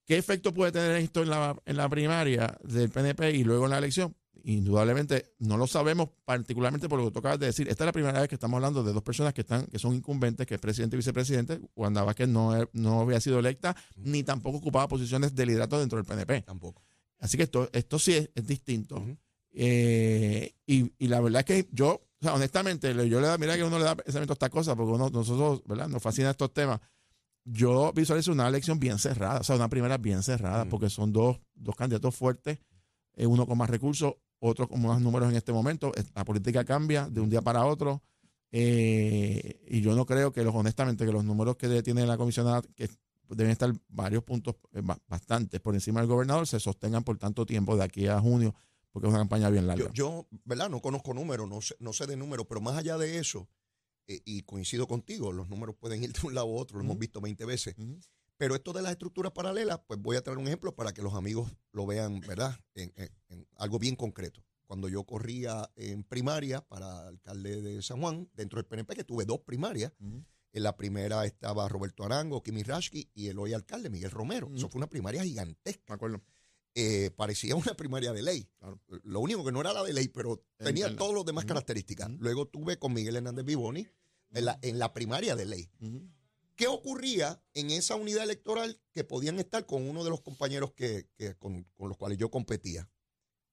¿Qué 0.06 0.18
efecto 0.18 0.54
puede 0.54 0.72
tener 0.72 0.98
esto 0.98 1.24
en 1.24 1.30
la, 1.30 1.56
en 1.66 1.78
la 1.78 1.90
primaria 1.90 2.58
del 2.64 2.90
PNP 2.90 3.32
y 3.32 3.44
luego 3.44 3.66
en 3.66 3.72
la 3.72 3.78
elección? 3.78 4.16
Indudablemente 4.46 5.34
no 5.40 5.58
lo 5.58 5.68
sabemos, 5.68 6.10
particularmente 6.26 6.90
por 6.90 7.00
lo 7.00 7.06
que 7.06 7.12
tú 7.12 7.20
acabas 7.20 7.40
de 7.40 7.46
decir. 7.48 7.70
Esta 7.70 7.86
es 7.86 7.86
la 7.86 7.94
primera 7.94 8.20
vez 8.20 8.28
que 8.28 8.36
estamos 8.36 8.58
hablando 8.58 8.84
de 8.84 8.92
dos 8.92 9.02
personas 9.02 9.34
que 9.34 9.42
están 9.42 9.66
que 9.68 9.80
son 9.80 9.96
incumbentes, 9.96 10.46
que 10.46 10.56
es 10.56 10.60
presidente 10.60 10.96
y 10.96 11.00
vicepresidente. 11.00 11.62
Wanda 11.76 12.04
Vázquez 12.04 12.28
no, 12.28 12.70
no 12.74 13.02
había 13.02 13.22
sido 13.22 13.40
electa, 13.40 13.76
ni 13.96 14.24
tampoco 14.24 14.58
ocupaba 14.58 14.88
posiciones 14.90 15.34
de 15.34 15.46
liderato 15.46 15.80
dentro 15.80 15.98
del 15.98 16.06
PNP. 16.06 16.42
Tampoco. 16.42 16.82
Así 17.24 17.38
que 17.38 17.44
esto, 17.44 17.70
esto 17.72 17.98
sí 17.98 18.14
es, 18.14 18.30
es 18.36 18.46
distinto. 18.46 19.02
Eh, 19.54 20.54
y, 20.68 20.92
y 20.98 21.08
la 21.08 21.22
verdad 21.22 21.40
es 21.40 21.46
que 21.46 21.70
yo, 21.72 21.90
o 21.94 22.22
sea, 22.22 22.34
honestamente, 22.34 22.94
yo 23.08 23.22
le 23.22 23.28
da, 23.28 23.38
mira 23.38 23.56
que 23.56 23.64
uno 23.64 23.78
le 23.80 23.86
da 23.86 23.96
pensamiento 23.96 24.34
a 24.34 24.36
estas 24.36 24.50
cosas, 24.50 24.76
porque 24.76 24.92
uno, 24.92 25.10
nosotros, 25.10 25.62
¿verdad? 25.66 25.88
Nos 25.88 26.02
fascinan 26.04 26.32
estos 26.32 26.54
temas. 26.54 26.82
Yo 27.46 27.94
visualizo 27.94 28.34
una 28.34 28.48
elección 28.50 28.78
bien 28.78 29.00
cerrada, 29.00 29.40
o 29.40 29.44
sea, 29.44 29.56
una 29.56 29.70
primera 29.70 29.98
bien 29.98 30.22
cerrada, 30.22 30.66
porque 30.66 30.90
son 30.90 31.14
dos, 31.14 31.40
dos 31.56 31.76
candidatos 31.76 32.14
fuertes, 32.14 32.60
eh, 33.16 33.26
uno 33.26 33.46
con 33.48 33.58
más 33.58 33.70
recursos, 33.70 34.16
otro 34.40 34.68
con 34.68 34.82
más 34.82 35.00
números 35.00 35.30
en 35.30 35.38
este 35.38 35.54
momento. 35.54 35.94
La 36.16 36.26
política 36.26 36.66
cambia 36.66 37.08
de 37.10 37.22
un 37.22 37.30
día 37.30 37.42
para 37.42 37.66
otro. 37.66 38.02
eh, 38.52 39.62
y 39.68 39.82
yo 39.82 39.96
no 39.96 40.06
creo 40.06 40.32
que 40.32 40.44
los, 40.44 40.54
honestamente, 40.54 41.06
que 41.06 41.12
los 41.12 41.24
números 41.24 41.56
que 41.56 41.82
tiene 41.84 42.06
la 42.06 42.18
comisionada, 42.18 42.62
que 42.76 42.90
deben 43.36 43.52
estar 43.52 43.74
varios 43.90 44.24
puntos, 44.24 44.56
eh, 44.74 44.82
ba- 44.84 45.02
bastantes 45.08 45.60
por 45.62 45.74
encima 45.76 46.00
del 46.02 46.10
gobernador, 46.10 46.48
se 46.48 46.60
sostengan 46.60 47.04
por 47.04 47.18
tanto 47.18 47.46
tiempo 47.46 47.76
de 47.78 47.84
aquí 47.84 48.08
a 48.08 48.20
junio, 48.20 48.54
porque 48.92 49.08
es 49.08 49.10
una 49.10 49.20
campaña 49.20 49.50
bien 49.50 49.68
larga. 49.68 49.86
Yo, 49.94 49.94
yo, 49.94 50.28
¿verdad? 50.46 50.70
No 50.70 50.82
conozco 50.82 51.14
números, 51.14 51.48
no 51.50 51.62
sé, 51.62 51.76
no 51.80 51.94
sé 51.94 52.06
de 52.08 52.16
números, 52.18 52.46
pero 52.48 52.62
más 52.62 52.78
allá 52.78 52.98
de 52.98 53.18
eso, 53.20 53.48
eh, 54.08 54.22
y 54.26 54.44
coincido 54.44 54.88
contigo, 54.88 55.32
los 55.32 55.50
números 55.50 55.76
pueden 55.80 56.04
ir 56.04 56.12
de 56.14 56.28
un 56.28 56.34
lado 56.36 56.48
a 56.48 56.52
otro, 56.62 56.78
lo 56.78 56.84
hemos 56.84 57.00
visto 57.00 57.22
20 57.22 57.46
veces. 57.46 57.76
Pero 58.38 58.56
esto 58.56 58.74
de 58.74 58.82
las 58.82 58.92
estructuras 58.92 59.32
paralelas, 59.32 59.80
pues 59.88 60.02
voy 60.02 60.18
a 60.18 60.22
traer 60.22 60.38
un 60.40 60.48
ejemplo 60.48 60.76
para 60.76 60.92
que 60.94 61.02
los 61.02 61.14
amigos 61.14 61.50
lo 61.72 61.86
vean, 61.86 62.20
¿verdad? 62.22 62.60
En, 62.74 62.92
en- 62.96 63.10
en 63.30 63.48
algo 63.58 63.80
bien 63.80 63.96
concreto. 63.96 64.44
Cuando 64.66 64.90
yo 64.90 65.04
corría 65.04 65.70
en 65.76 66.04
primaria 66.04 66.62
para 66.62 67.08
alcalde 67.08 67.62
de 67.62 67.82
San 67.84 68.00
Juan, 68.02 68.28
dentro 68.34 68.58
del 68.58 68.66
PNP, 68.66 68.96
que 68.96 69.04
tuve 69.04 69.24
dos 69.26 69.40
primarias. 69.42 69.94
En 70.54 70.64
la 70.64 70.78
primera 70.78 71.26
estaba 71.26 71.68
Roberto 71.68 72.04
Arango, 72.04 72.42
Kimi 72.44 72.64
Rashki 72.64 73.10
y 73.14 73.28
el 73.28 73.40
hoy 73.40 73.54
alcalde 73.54 73.90
Miguel 73.90 74.12
Romero. 74.12 74.50
Eso 74.56 74.70
fue 74.70 74.80
una 74.80 74.88
primaria 74.88 75.24
gigantesca. 75.24 75.84
Me 75.90 75.96
acuerdo. 75.96 76.22
Eh, 76.76 77.12
parecía 77.16 77.56
una 77.56 77.74
primaria 77.76 78.14
de 78.14 78.22
ley. 78.22 78.50
Claro. 78.60 78.80
Lo 79.04 79.20
único 79.20 79.44
que 79.44 79.52
no 79.52 79.62
era 79.62 79.74
la 79.74 79.84
de 79.84 79.94
ley, 79.94 80.08
pero 80.08 80.44
tenía 80.58 80.86
interna. 80.86 80.98
todas 80.98 81.16
las 81.16 81.26
demás 81.26 81.46
características. 81.46 82.10
Luego 82.20 82.48
tuve 82.48 82.78
con 82.80 82.94
Miguel 82.94 83.16
Hernández 83.18 83.46
Vivoni 83.46 83.88
en 84.32 84.46
la, 84.46 84.58
en 84.62 84.80
la 84.80 84.94
primaria 84.94 85.36
de 85.36 85.46
ley. 85.46 85.70
¿Qué 86.56 86.68
ocurría 86.68 87.44
en 87.56 87.72
esa 87.72 87.96
unidad 87.96 88.24
electoral 88.24 88.80
que 88.92 89.04
podían 89.04 89.40
estar 89.40 89.66
con 89.66 89.88
uno 89.88 90.04
de 90.04 90.12
los 90.12 90.22
compañeros 90.22 90.72
que, 90.74 91.10
que- 91.16 91.36
con, 91.36 91.64
con 91.76 91.90
los 91.90 91.98
cuales 91.98 92.18
yo 92.20 92.30
competía? 92.30 92.90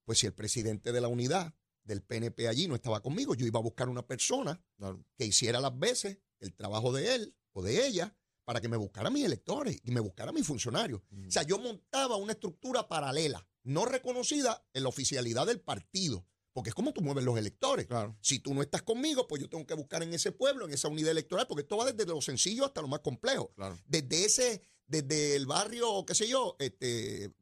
Pues 0.04 0.18
si 0.18 0.26
el 0.26 0.34
presidente 0.34 0.92
de 0.92 1.00
la 1.00 1.08
unidad 1.08 1.54
del 1.84 2.02
PNP 2.02 2.46
allí 2.46 2.68
no 2.68 2.74
estaba 2.74 3.00
conmigo, 3.00 3.34
yo 3.34 3.46
iba 3.46 3.58
a 3.58 3.62
buscar 3.62 3.88
una 3.88 4.06
persona 4.06 4.62
Claro. 4.76 5.02
que 5.16 5.24
hiciera 5.24 5.60
las 5.60 5.78
veces 5.78 6.18
el 6.40 6.55
trabajo 6.55 6.92
de 6.92 7.14
él 7.14 7.35
o 7.53 7.62
de 7.62 7.87
ella 7.87 8.16
para 8.44 8.61
que 8.61 8.68
me 8.68 8.76
buscara 8.76 9.11
mis 9.11 9.24
electores 9.24 9.79
y 9.85 9.90
me 9.92 10.00
buscara 10.00 10.33
mis 10.33 10.46
funcionarios. 10.46 11.03
O 11.26 11.31
sea, 11.31 11.44
yo 11.44 11.59
montaba 11.59 12.16
una 12.16 12.33
estructura 12.33 12.88
paralela, 12.88 13.46
no 13.62 13.85
reconocida 13.85 14.66
en 14.72 14.83
la 14.83 14.88
oficialidad 14.88 15.46
del 15.46 15.61
partido, 15.61 16.26
porque 16.53 16.70
es 16.70 16.74
como 16.74 16.92
tú 16.92 17.00
mueves 17.00 17.24
los 17.24 17.38
electores. 17.38 17.87
Claro. 17.87 18.16
Si 18.20 18.40
tú 18.40 18.53
no 18.55 18.62
estás 18.62 18.83
conmigo, 18.83 19.29
pues 19.29 19.40
yo 19.40 19.48
tengo 19.48 19.66
que 19.66 19.74
buscar 19.74 20.03
en 20.03 20.12
ese 20.12 20.33
pueblo, 20.33 20.66
en 20.66 20.72
esa 20.72 20.88
unidad 20.88 21.12
electoral, 21.12 21.46
porque 21.46 21.62
esto 21.62 21.76
va 21.76 21.92
desde 21.92 22.11
lo 22.11 22.20
sencillo 22.20 22.64
hasta 22.64 22.83
lo 22.83 22.88
más 22.88 23.00
complejo. 23.00 23.53
Claro. 23.55 23.79
Desde 23.87 24.24
ese, 24.24 24.62
desde 24.87 25.37
el 25.37 25.46
barrio, 25.46 26.05
qué 26.05 26.14
sé 26.14 26.26
yo, 26.26 26.57
este, 26.59 27.33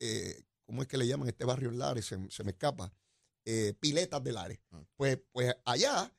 eh, 0.00 0.42
¿cómo 0.66 0.82
es 0.82 0.88
que 0.88 0.98
le 0.98 1.06
llaman 1.06 1.28
este 1.28 1.46
barrio 1.46 1.70
en 1.70 1.78
Lares? 1.78 2.06
Se, 2.06 2.18
se 2.30 2.44
me 2.44 2.50
escapa. 2.50 2.92
Eh, 3.46 3.72
Piletas 3.80 4.22
de 4.22 4.32
Lares. 4.32 4.60
Ah. 4.70 4.84
Pues, 4.96 5.18
pues 5.32 5.56
allá, 5.64 6.14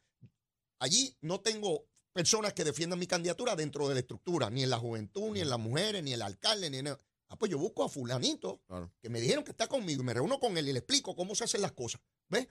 allí 0.80 1.16
no 1.22 1.42
tengo 1.42 1.89
personas 2.20 2.52
que 2.52 2.66
defiendan 2.66 3.00
mi 3.00 3.08
candidatura 3.08 3.56
dentro 3.56 3.88
de 3.88 3.94
la 3.94 4.02
estructura, 4.02 4.50
ni 4.50 4.64
en 4.64 4.70
la 4.70 4.78
juventud, 4.78 5.32
ni 5.32 5.40
en 5.40 5.50
las 5.50 5.58
mujeres, 5.60 6.04
ni 6.04 6.12
el 6.12 6.22
alcalde, 6.22 6.70
ni 6.70 6.80
en... 6.80 6.88
el- 6.88 6.98
Ah, 7.30 7.38
pues 7.38 7.50
yo 7.50 7.58
busco 7.58 7.84
a 7.84 7.88
fulanito 7.90 8.62
Claro. 8.68 8.92
que 9.02 9.08
me 9.08 9.22
dijeron 9.22 9.44
que 9.46 9.52
está 9.52 9.68
conmigo 9.68 10.02
y 10.02 10.06
me 10.06 10.14
reúno 10.14 10.38
con 10.40 10.58
él 10.58 10.68
y 10.68 10.74
le 10.74 10.80
explico 10.80 11.16
cómo 11.16 11.34
se 11.36 11.46
hacen 11.46 11.62
las 11.62 11.72
cosas. 11.74 12.02
¿Ves? 12.28 12.48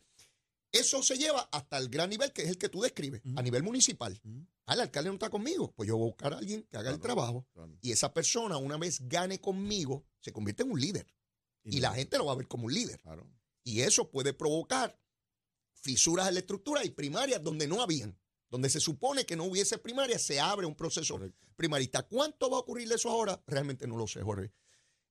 Eso 0.73 1.03
se 1.03 1.19
lleva 1.19 1.41
hasta 1.53 1.77
el 1.77 1.89
gran 1.91 2.09
nivel 2.09 2.33
que 2.33 2.43
es 2.45 2.49
el 2.49 2.57
que 2.59 2.69
tú 2.71 2.81
describes, 2.81 3.21
a 3.37 3.43
nivel 3.43 3.63
municipal. 3.63 4.19
Ujú. 4.25 4.47
Ah, 4.67 4.73
el 4.75 4.81
alcalde 4.81 5.11
no 5.11 5.15
está 5.17 5.29
conmigo. 5.31 5.73
Pues 5.77 5.87
yo 5.89 5.97
voy 5.99 6.05
a 6.07 6.11
buscar 6.13 6.33
a 6.33 6.39
alguien 6.39 6.63
que 6.63 6.77
haga 6.79 6.91
el 6.93 7.01
trabajo 7.01 7.45
Claro. 7.53 7.77
y 7.83 7.91
esa 7.93 8.15
persona, 8.15 8.57
una 8.57 8.79
vez 8.79 9.01
gane 9.07 9.39
conmigo, 9.41 10.07
se 10.21 10.33
convierte 10.33 10.63
en 10.63 10.71
un 10.71 10.81
líder. 10.81 11.07
Y 11.65 11.81
la 11.81 11.93
gente 11.93 12.17
lo 12.17 12.25
va 12.27 12.33
a 12.33 12.37
ver 12.37 12.47
como 12.49 12.65
un 12.67 12.73
líder. 12.73 13.03
Y 13.65 13.81
eso 13.83 14.11
puede 14.11 14.33
provocar 14.33 14.99
fisuras 15.75 16.29
en 16.29 16.35
la 16.35 16.41
estructura 16.41 16.85
y 16.85 16.91
primarias 16.91 17.43
donde 17.43 17.67
no 17.67 17.83
habían. 17.83 18.17
Donde 18.51 18.71
se 18.71 18.81
supone 18.81 19.27
que 19.27 19.37
no 19.37 19.45
hubiese 19.45 19.79
primarias, 19.79 20.23
se 20.23 20.41
abre 20.41 20.67
un 20.67 20.75
proceso 20.75 21.15
Correcto. 21.15 21.47
primarista. 21.57 22.03
¿Cuánto 22.03 22.51
va 22.51 22.57
a 22.57 22.61
ocurrir 22.61 22.89
de 22.89 22.95
eso 22.95 23.11
ahora? 23.11 23.43
Realmente 23.47 23.87
no 23.87 23.97
lo 23.97 24.07
sé, 24.07 24.23
Jorge. 24.23 24.53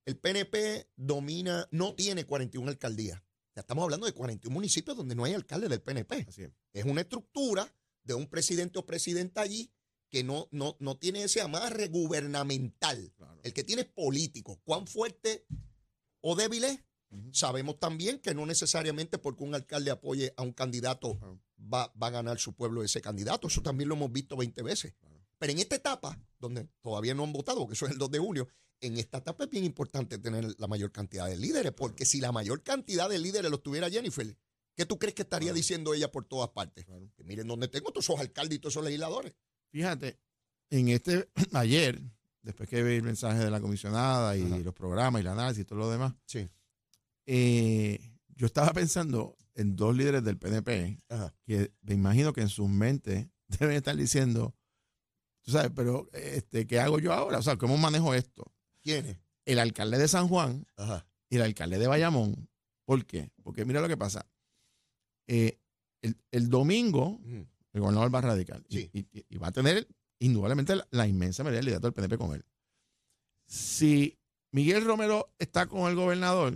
el 0.05 0.17
PNP 0.17 0.89
domina, 0.95 1.67
no 1.71 1.93
tiene 1.93 2.25
41 2.25 2.69
alcaldías. 2.69 3.21
Ya 3.55 3.61
estamos 3.61 3.83
hablando 3.83 4.05
de 4.05 4.13
41 4.13 4.53
municipios 4.53 4.95
donde 4.95 5.15
no 5.15 5.23
hay 5.25 5.33
alcalde 5.33 5.67
del 5.67 5.81
PNP. 5.81 6.25
Así 6.27 6.43
es. 6.43 6.51
Es 6.73 6.85
una 6.85 7.01
estructura 7.01 7.71
de 8.03 8.13
un 8.13 8.27
presidente 8.27 8.79
o 8.79 8.85
presidenta 8.85 9.41
allí 9.41 9.71
que 10.09 10.23
no, 10.23 10.47
no, 10.51 10.77
no 10.79 10.97
tiene 10.97 11.23
ese 11.23 11.41
amarre 11.41 11.87
gubernamental. 11.89 13.11
Claro. 13.17 13.39
El 13.43 13.53
que 13.53 13.63
tiene 13.63 13.81
es 13.81 13.87
político. 13.89 14.61
¿Cuán 14.63 14.87
fuerte 14.87 15.45
o 16.21 16.35
débil 16.35 16.63
es? 16.63 16.79
Sabemos 17.31 17.79
también 17.79 18.19
que 18.19 18.33
no 18.33 18.45
necesariamente 18.45 19.17
porque 19.17 19.43
un 19.43 19.55
alcalde 19.55 19.91
apoye 19.91 20.33
a 20.35 20.43
un 20.43 20.51
candidato 20.53 21.17
va, 21.73 21.91
va 22.01 22.07
a 22.07 22.11
ganar 22.11 22.37
su 22.39 22.53
pueblo 22.53 22.83
ese 22.83 23.01
candidato. 23.01 23.47
Eso 23.47 23.61
también 23.61 23.89
lo 23.89 23.95
hemos 23.95 24.11
visto 24.11 24.35
20 24.35 24.61
veces. 24.63 24.93
Pero 25.39 25.53
en 25.53 25.59
esta 25.59 25.75
etapa, 25.75 26.19
donde 26.39 26.67
todavía 26.81 27.13
no 27.13 27.23
han 27.23 27.31
votado, 27.31 27.59
porque 27.59 27.73
eso 27.75 27.85
es 27.85 27.91
el 27.91 27.97
2 27.97 28.11
de 28.11 28.19
junio, 28.19 28.47
en 28.81 28.97
esta 28.97 29.19
etapa 29.19 29.45
es 29.45 29.49
bien 29.49 29.63
importante 29.63 30.17
tener 30.17 30.55
la 30.59 30.67
mayor 30.67 30.91
cantidad 30.91 31.27
de 31.27 31.37
líderes, 31.37 31.71
porque 31.73 32.05
si 32.05 32.19
la 32.19 32.31
mayor 32.31 32.63
cantidad 32.63 33.09
de 33.09 33.19
líderes 33.19 33.49
lo 33.49 33.59
tuviera 33.59 33.89
Jennifer, 33.89 34.35
¿qué 34.75 34.85
tú 34.85 34.97
crees 34.99 35.15
que 35.15 35.23
estaría 35.23 35.53
diciendo 35.53 35.93
ella 35.93 36.11
por 36.11 36.25
todas 36.25 36.49
partes? 36.49 36.85
Que 37.15 37.23
miren 37.23 37.47
dónde 37.47 37.67
tengo 37.67 37.91
todos 37.91 38.05
esos 38.05 38.19
alcaldes 38.19 38.57
y 38.57 38.59
todos 38.59 38.73
esos 38.73 38.83
legisladores. 38.83 39.33
Fíjate, 39.71 40.19
en 40.69 40.89
este, 40.89 41.29
ayer, 41.53 42.01
después 42.41 42.67
que 42.69 42.83
vi 42.83 42.95
el 42.95 43.03
mensaje 43.03 43.39
de 43.39 43.49
la 43.51 43.59
comisionada 43.61 44.35
y 44.37 44.43
Ajá. 44.43 44.57
los 44.57 44.73
programas 44.73 45.19
y 45.19 45.21
el 45.21 45.27
análisis 45.27 45.61
y 45.61 45.65
todo 45.65 45.79
lo 45.79 45.89
demás, 45.91 46.13
Sí. 46.25 46.47
Eh, 47.27 47.99
yo 48.35 48.45
estaba 48.47 48.71
pensando 48.73 49.35
en 49.53 49.75
dos 49.75 49.95
líderes 49.95 50.23
del 50.23 50.37
PNP 50.37 50.99
Ajá. 51.09 51.33
que 51.45 51.71
me 51.81 51.93
imagino 51.93 52.33
que 52.33 52.41
en 52.41 52.49
sus 52.49 52.67
mentes 52.69 53.27
deben 53.59 53.75
estar 53.75 53.95
diciendo, 53.95 54.55
tú 55.43 55.51
sabes, 55.51 55.71
pero 55.75 56.09
este, 56.13 56.65
¿qué 56.67 56.79
hago 56.79 56.99
yo 56.99 57.13
ahora? 57.13 57.37
O 57.39 57.41
sea, 57.43 57.57
¿cómo 57.57 57.77
manejo 57.77 58.13
esto? 58.13 58.51
¿Quiénes? 58.81 59.17
El 59.45 59.59
alcalde 59.59 59.97
de 59.97 60.07
San 60.07 60.27
Juan 60.27 60.65
Ajá. 60.75 61.07
y 61.29 61.35
el 61.37 61.41
alcalde 61.43 61.77
de 61.79 61.87
Bayamón. 61.87 62.49
¿Por 62.85 63.05
qué? 63.05 63.31
Porque 63.43 63.65
mira 63.65 63.81
lo 63.81 63.87
que 63.87 63.97
pasa. 63.97 64.25
Eh, 65.27 65.59
el, 66.01 66.15
el 66.31 66.49
domingo, 66.49 67.19
el 67.73 67.81
gobernador 67.81 68.13
va 68.13 68.19
a 68.19 68.21
radical 68.23 68.65
y- 68.69 68.77
Sí. 68.77 68.89
y, 68.93 69.25
y 69.29 69.37
va 69.37 69.47
a 69.47 69.51
tener 69.51 69.87
indudablemente 70.19 70.75
la, 70.75 70.87
la 70.91 71.07
inmensa 71.07 71.43
mayoría 71.43 71.57
del 71.59 71.65
liderato 71.65 71.87
del 71.87 71.93
PNP 71.93 72.17
con 72.17 72.33
él. 72.35 72.45
Si 73.45 74.17
Miguel 74.51 74.85
Romero 74.85 75.33
está 75.39 75.67
con 75.67 75.89
el 75.89 75.95
gobernador, 75.95 76.53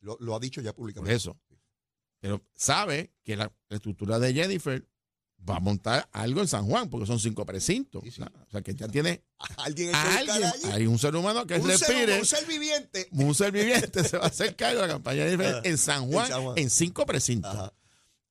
Lo, 0.00 0.16
lo 0.20 0.34
ha 0.36 0.40
dicho 0.40 0.60
ya 0.60 0.72
por 0.72 0.82
públicamente. 0.82 1.14
eso, 1.14 1.38
pero 2.20 2.42
sabe 2.54 3.12
que 3.24 3.36
la, 3.36 3.52
la 3.68 3.76
estructura 3.76 4.18
de 4.18 4.32
Jennifer 4.34 4.86
va 5.48 5.56
a 5.56 5.60
montar 5.60 6.08
algo 6.12 6.40
en 6.40 6.48
San 6.48 6.66
Juan, 6.66 6.90
porque 6.90 7.06
son 7.06 7.20
cinco 7.20 7.46
precintos. 7.46 8.02
Sí, 8.02 8.10
sí. 8.10 8.22
O 8.22 8.24
sea, 8.24 8.32
o 8.46 8.50
sea, 8.50 8.60
que 8.62 8.74
ya 8.74 8.88
tiene 8.88 9.22
Alguien 9.58 9.94
a 9.94 10.18
alguien, 10.18 10.50
hay 10.72 10.86
un 10.86 10.98
ser 10.98 11.14
humano 11.14 11.46
que 11.46 11.54
un, 11.54 11.62
ser, 11.62 11.78
respire, 11.78 12.18
un 12.18 12.26
ser 12.26 12.44
viviente. 12.46 13.08
un 13.12 13.34
ser 13.34 13.52
viviente 13.52 14.02
se 14.04 14.18
va 14.18 14.24
a 14.24 14.28
hacer 14.28 14.56
cargo 14.56 14.80
de 14.80 14.86
la 14.88 14.94
campaña 14.94 15.24
de 15.24 15.30
Jennifer 15.30 15.54
Ajá. 15.54 15.60
en 15.64 15.78
San 15.78 16.10
Juan, 16.10 16.24
En 16.26 16.30
San 16.32 16.42
Juan. 16.42 16.58
en 16.58 16.70
cinco 16.70 17.06
precintos. 17.06 17.54
Ajá. 17.54 17.72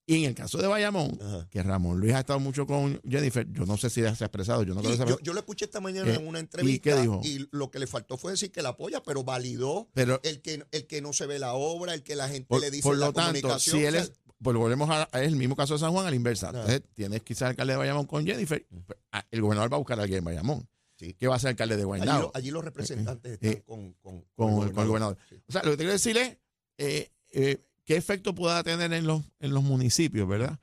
Y 0.10 0.24
en 0.24 0.30
el 0.30 0.36
caso 0.36 0.58
de 0.58 0.67
Bayamón, 0.67 1.20
Ajá. 1.22 1.48
que 1.52 1.62
Ramón 1.62 2.00
Luis 2.00 2.13
ha 2.13 2.20
estado 2.22 2.39
mucho 2.39 2.65
con 2.65 3.00
Jennifer, 3.08 3.46
yo 3.52 3.65
no 3.65 3.76
sé 3.76 3.89
si 3.89 4.00
se 4.02 4.08
ha 4.08 4.12
expresado, 4.12 4.63
yo 4.63 4.74
no 4.74 4.82
creo 4.82 4.98
que 4.98 5.06
yo, 5.06 5.20
yo 5.20 5.34
lo 5.34 5.39
escuché 5.39 5.65
esta 5.65 5.82
mañana 5.82 6.10
Eh, 6.10 6.15
en 6.15 6.26
una 6.26 6.39
¿y 6.39 6.41
entrevista 6.43 6.82
qué 6.96 7.02
dijo? 7.02 7.20
y 7.26 7.46
lo 7.52 7.70
que 7.70 7.78
le 7.80 7.88
faltó 7.88 8.17
fue 8.17 8.32
decir 8.32 8.50
que 8.52 8.62
la 8.62 8.70
apoya, 8.70 9.04
pero 9.04 9.26
validó 9.26 9.89
Pero 9.93 10.22
el 10.24 10.41
que, 10.41 10.65
el 10.72 10.88
que 10.88 11.02
no 11.02 11.12
se 11.12 11.26
ve 11.26 11.39
la 11.39 11.54
obra, 11.56 11.93
el 11.93 12.04
que 12.04 12.15
la 12.15 12.30
gente 12.30 12.48
por, 12.48 12.62
le 12.62 12.72
dice 12.72 12.84
por 12.84 12.98
la 12.98 13.08
lo 13.08 13.13
tanto, 13.13 13.41
comunicación. 13.41 13.78
si 13.80 13.84
él 13.86 13.96
o 13.96 13.98
sea, 13.98 14.04
es, 14.06 14.13
pues 14.41 14.56
volvemos 14.56 14.89
a, 14.89 15.10
a 15.12 15.24
el 15.24 15.36
mismo 15.36 15.58
caso 15.58 15.74
de 15.74 15.80
San 15.82 15.91
Juan, 15.91 16.08
a 16.08 16.10
la 16.10 16.15
inversa. 16.15 16.50
Ajá. 16.50 16.60
Entonces, 16.62 16.84
tienes 16.93 17.22
quizás 17.24 17.41
el 17.41 17.48
alcalde 17.50 17.74
de 17.74 17.78
Bayamón 17.80 18.06
con 18.06 18.26
Jennifer, 18.26 18.65
pues, 18.86 18.98
ah, 19.12 19.26
el 19.30 19.41
gobernador 19.41 19.72
va 19.74 19.76
a 19.76 19.80
buscar 19.80 20.00
a 20.00 20.04
alguien 20.04 20.20
en 20.20 20.24
Bayamón. 20.26 20.70
Sí. 20.96 21.13
¿Qué 21.15 21.28
va 21.28 21.36
a 21.36 21.39
ser 21.39 21.50
alcalde 21.50 21.76
de 21.76 21.84
Guaynabo? 21.84 22.32
allí 22.34 22.50
los 22.50 22.63
representantes 22.63 23.34
Eh, 23.34 23.38
están 23.41 23.52
eh, 23.52 23.63
con, 23.65 23.93
con, 24.02 24.22
con, 24.36 24.72
con 24.72 24.82
el 24.84 24.88
gobernador. 24.88 25.17
Sí. 25.30 25.36
O 25.48 25.52
sea, 25.52 25.63
lo 25.63 25.72
que 25.72 25.78
te 25.78 25.84
quiero 25.84 25.91
decir 25.91 26.17
es 26.17 26.38
eh, 26.78 27.12
eh, 27.34 27.58
qué 27.88 27.95
efecto 27.95 28.36
pueda 28.36 28.62
tener 28.63 28.91
en 28.93 29.08
los, 29.08 29.23
en 29.39 29.54
los 29.54 29.63
municipios, 29.63 30.28
¿verdad? 30.28 30.60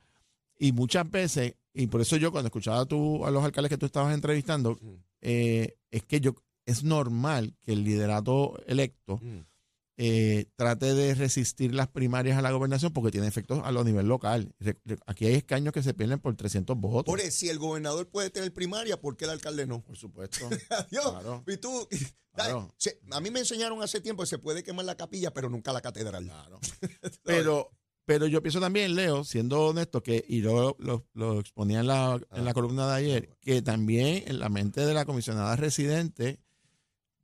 Y 0.57 0.71
muchas 0.71 1.09
veces, 1.11 1.55
y 1.73 1.87
por 1.87 1.99
eso 1.99 2.15
yo 2.17 2.31
cuando 2.31 2.47
escuchaba 2.47 2.85
tú, 2.85 3.25
a 3.25 3.31
los 3.31 3.43
alcaldes 3.43 3.69
que 3.71 3.77
tú 3.77 3.87
estabas 3.87 4.13
entrevistando, 4.13 4.77
Mm. 4.79 4.93
eh, 5.21 5.75
es 5.91 6.03
que 6.03 6.21
yo 6.21 6.35
es 6.65 6.83
normal 6.83 7.55
que 7.63 7.73
el 7.73 7.83
liderato 7.83 8.57
electo 8.67 9.17
Mm. 9.21 9.39
Eh, 9.97 10.45
trate 10.55 10.93
de 10.93 11.15
resistir 11.15 11.73
las 11.73 11.87
primarias 11.87 12.37
a 12.37 12.41
la 12.41 12.51
gobernación 12.51 12.91
porque 12.93 13.11
tiene 13.11 13.27
efectos 13.27 13.61
a 13.63 13.71
lo 13.71 13.83
nivel 13.83 14.07
local. 14.07 14.53
Re- 14.59 14.77
re- 14.85 14.97
Aquí 15.05 15.25
hay 15.25 15.35
escaños 15.35 15.73
que 15.73 15.81
se 15.83 15.93
pierden 15.93 16.19
por 16.19 16.35
300 16.35 16.77
votos. 16.77 17.05
Por 17.11 17.19
eso, 17.21 17.31
si 17.31 17.49
el 17.49 17.59
gobernador 17.59 18.07
puede 18.09 18.29
tener 18.29 18.51
primaria, 18.53 18.99
¿por 18.99 19.15
qué 19.15 19.25
el 19.25 19.31
alcalde 19.31 19.65
no? 19.65 19.81
Por 19.81 19.95
supuesto. 19.97 20.47
Adiós. 20.69 21.11
Claro. 21.11 21.43
Y 21.47 21.57
tú, 21.57 21.87
Claro. 22.35 22.73
se- 22.77 22.99
a 23.11 23.21
mí 23.21 23.31
me 23.31 23.39
enseñaron 23.39 23.81
hace 23.81 24.01
tiempo 24.01 24.23
que 24.23 24.27
se 24.27 24.37
puede 24.37 24.61
quemar 24.63 24.83
la 24.85 24.95
capilla, 24.97 25.33
pero 25.33 25.49
nunca 25.49 25.71
la 25.71 25.81
catedral. 25.81 26.25
Claro. 26.25 26.59
Pero, 27.23 27.71
pero 28.07 28.27
yo 28.27 28.41
pienso 28.43 28.59
también, 28.59 28.93
Leo, 28.95 29.23
siendo 29.23 29.67
honesto, 29.67 30.03
que, 30.03 30.23
y 30.27 30.41
lo, 30.41 30.75
lo, 30.79 31.07
lo 31.13 31.39
exponía 31.39 31.79
en 31.79 31.87
la, 31.87 32.19
en 32.33 32.45
la 32.45 32.53
columna 32.53 32.87
de 32.87 32.93
ayer, 32.93 33.29
que 33.41 33.61
también 33.63 34.23
en 34.27 34.37
la 34.39 34.49
mente 34.49 34.85
de 34.85 34.93
la 34.93 35.05
comisionada 35.05 35.55
residente 35.55 36.39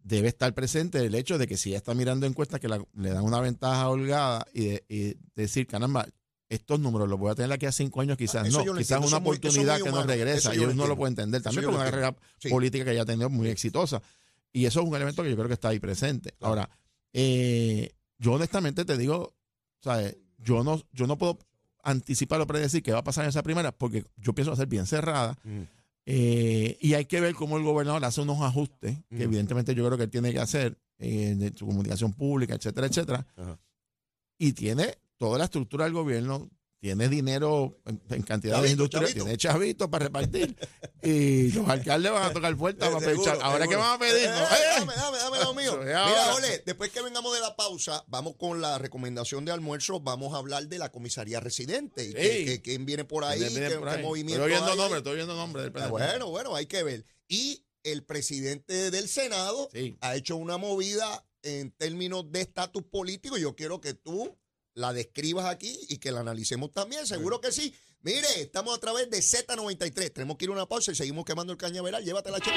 debe 0.04 0.28
estar 0.28 0.54
presente 0.54 1.00
el 1.06 1.14
hecho 1.16 1.38
de 1.38 1.48
que 1.48 1.58
si 1.58 1.70
ella 1.70 1.78
está 1.78 1.94
mirando 1.94 2.26
encuestas 2.26 2.60
que 2.60 2.68
la- 2.68 2.84
le 2.96 3.10
dan 3.12 3.24
una 3.24 3.40
ventaja 3.40 3.88
holgada 3.90 4.46
y, 4.54 4.66
de- 4.66 4.86
y 4.90 5.16
decir, 5.36 5.68
caramba, 5.68 6.08
estos 6.50 6.80
números 6.80 7.08
los 7.08 7.18
voy 7.20 7.32
a 7.32 7.36
tener 7.36 7.52
aquí 7.52 7.66
a 7.66 7.72
cinco 7.72 8.02
años, 8.02 8.18
quizás 8.18 8.46
Ah, 8.48 8.50
no, 8.50 8.66
lo 8.66 8.74
quizás 8.78 8.92
entiendo, 8.98 9.08
una 9.08 9.18
oportunidad 9.18 9.76
muy 9.80 9.84
que 9.84 9.92
no 9.92 10.04
regresa 10.04 10.54
y 10.54 10.58
lo 10.58 10.64
uno 10.64 10.68
lo 10.68 10.72
entiendo. 10.74 10.96
puede 10.98 11.10
entender 11.12 11.42
también 11.42 11.64
por 11.66 11.74
lo 11.74 11.80
una 11.80 11.90
carrera 11.90 12.16
Sí. 12.40 12.50
política 12.50 12.84
que 12.86 12.92
ella 12.92 13.04
ha 13.04 13.06
tenido 13.06 13.30
muy 13.30 13.48
exitosa. 13.50 14.02
Y 14.52 14.66
eso 14.66 14.82
es 14.82 14.88
un 14.88 14.94
elemento 14.96 15.24
que 15.24 15.30
yo 15.30 15.36
creo 15.38 15.48
que 15.48 15.54
está 15.54 15.70
ahí 15.70 15.80
presente. 15.80 16.32
Claro. 16.32 16.50
Ahora, 16.50 16.70
eh, 17.14 17.92
yo 18.18 18.34
honestamente 18.34 18.84
te 18.86 18.98
digo, 18.98 19.34
¿sabes? 19.82 20.18
Yo 20.40 20.64
no, 20.64 20.82
yo 20.92 21.08
no 21.08 21.18
puedo 21.18 21.40
anticipar 21.84 22.42
o 22.42 22.48
predecir 22.48 22.84
qué 22.84 22.92
va 22.92 23.00
a 23.00 23.04
pasar 23.04 23.24
en 23.24 23.30
esa 23.30 23.44
primera 23.44 23.72
porque 23.72 24.04
yo 24.18 24.34
pienso 24.34 24.56
ser 24.56 24.68
bien 24.68 24.86
cerrada. 24.88 25.38
Mm. 25.44 25.62
Eh, 26.06 26.78
y 26.82 26.94
hay 26.94 27.06
que 27.06 27.22
ver 27.22 27.36
cómo 27.36 27.58
el 27.58 27.64
gobernador 27.64 28.04
hace 28.06 28.22
unos 28.22 28.42
ajustes 28.42 28.98
que 29.10 29.24
evidentemente 29.24 29.76
yo 29.76 29.86
creo 29.86 29.98
que 29.98 30.06
él 30.06 30.10
tiene 30.10 30.32
que 30.32 30.40
hacer 30.40 30.78
eh, 30.98 31.30
en 31.40 31.58
su 31.58 31.66
comunicación 31.66 32.14
pública, 32.14 32.56
etcétera, 32.56 32.88
etcétera. 32.88 33.28
Ajá. 33.36 33.60
Y 34.38 34.54
tiene 34.54 34.98
toda 35.18 35.38
la 35.38 35.44
estructura 35.46 35.86
del 35.86 35.94
gobierno, 35.94 36.50
tiene 36.82 37.08
dinero 37.10 37.80
en, 37.86 38.02
en 38.10 38.24
cantidades 38.24 38.62
Chavito, 38.63 38.72
industriales, 38.72 39.10
chavito. 39.12 39.24
tiene 39.26 39.38
chavitos 39.38 39.88
para 39.89 40.06
repartir. 40.06 40.58
y 41.04 41.52
los 41.52 41.70
alcaldes 41.70 42.12
van 42.12 42.24
a 42.24 42.34
tocar 42.34 42.58
puertas 42.58 42.89
para 42.89 43.00
pedir 43.00 43.12
seguro, 43.17 43.32
chavo. 43.34 43.44
Ahora, 43.44 43.65
¿qué 43.67 43.74
seguro. 43.74 43.88
van 43.88 43.96
a 43.96 44.00
pedir? 44.00 44.26
Eh, 44.26 44.30
eh, 44.30 44.44
¡eh! 44.52 44.80
Dame, 44.80 44.94
dame, 44.96 45.17
dame 45.20 45.39
lo 45.39 45.54
mío. 45.54 45.78
Mira. 45.78 46.34
Ole, 46.36 46.63
después 46.65 46.89
que 46.91 47.02
vengamos 47.04 47.34
de 47.36 47.39
la 47.39 47.56
pausa, 47.56 48.04
vamos 48.08 48.36
con 48.36 48.62
la 48.62 48.80
recomendación 48.80 49.46
de 49.46 49.52
almuerzo, 49.52 50.00
vamos 50.00 50.34
a 50.34 50.38
hablar 50.38 50.67
de 50.67 50.80
la 50.80 50.91
comisaría 50.91 51.39
residente. 51.39 52.04
Sí. 52.08 52.13
que- 52.13 52.46
que- 52.46 52.62
quién 52.63 52.86
viene 52.88 53.06
por 53.06 53.26
ahí, 53.26 53.39
Viene- 53.39 53.70
qué, 53.70 53.76
por 53.76 53.88
qué 53.88 53.94
ahí. 53.98 54.04
movimiento 54.04 54.44
Estoy 54.48 54.52
viendo 54.60 54.76
nombres, 54.76 54.98
estoy 54.98 55.15
viendo 55.17 55.36
nombres 55.36 55.72
del 55.72 55.84
Ah. 55.84 55.88
Bueno, 55.88 56.30
bueno, 56.32 56.56
hay 56.56 56.65
que 56.65 56.82
ver. 56.82 57.06
Y 57.28 57.63
el 57.84 58.04
presidente 58.04 58.89
del 58.89 59.08
Senado 59.08 59.70
Sí. 59.72 59.98
ha 60.02 60.15
hecho 60.15 60.36
una 60.36 60.58
movida 60.58 61.26
en 61.44 61.72
términos 61.72 62.32
de 62.32 62.41
estatus 62.41 62.84
político. 62.84 63.38
Yo 63.38 63.56
quiero 63.56 63.82
que 63.82 63.94
tú 63.94 64.36
la 64.74 64.94
describas 64.94 65.46
aquí 65.46 65.78
y 65.90 65.98
que 65.98 66.12
la 66.12 66.22
analicemos 66.22 66.72
también. 66.72 67.06
Seguro 67.06 67.42
que 67.42 67.52
sí. 67.52 67.74
Mire, 68.04 68.28
estamos 68.38 68.76
a 68.76 68.80
través 68.80 69.10
de 69.10 69.20
Z93. 69.20 70.14
Tenemos 70.14 70.38
que 70.38 70.46
ir 70.46 70.50
a 70.50 70.54
una 70.54 70.66
pausa 70.66 70.92
y 70.92 70.96
seguimos 70.96 71.24
quemando 71.24 71.54
el 71.54 71.58
cañaveral. 71.58 72.04
Llévatela, 72.04 72.40
che. 72.40 72.52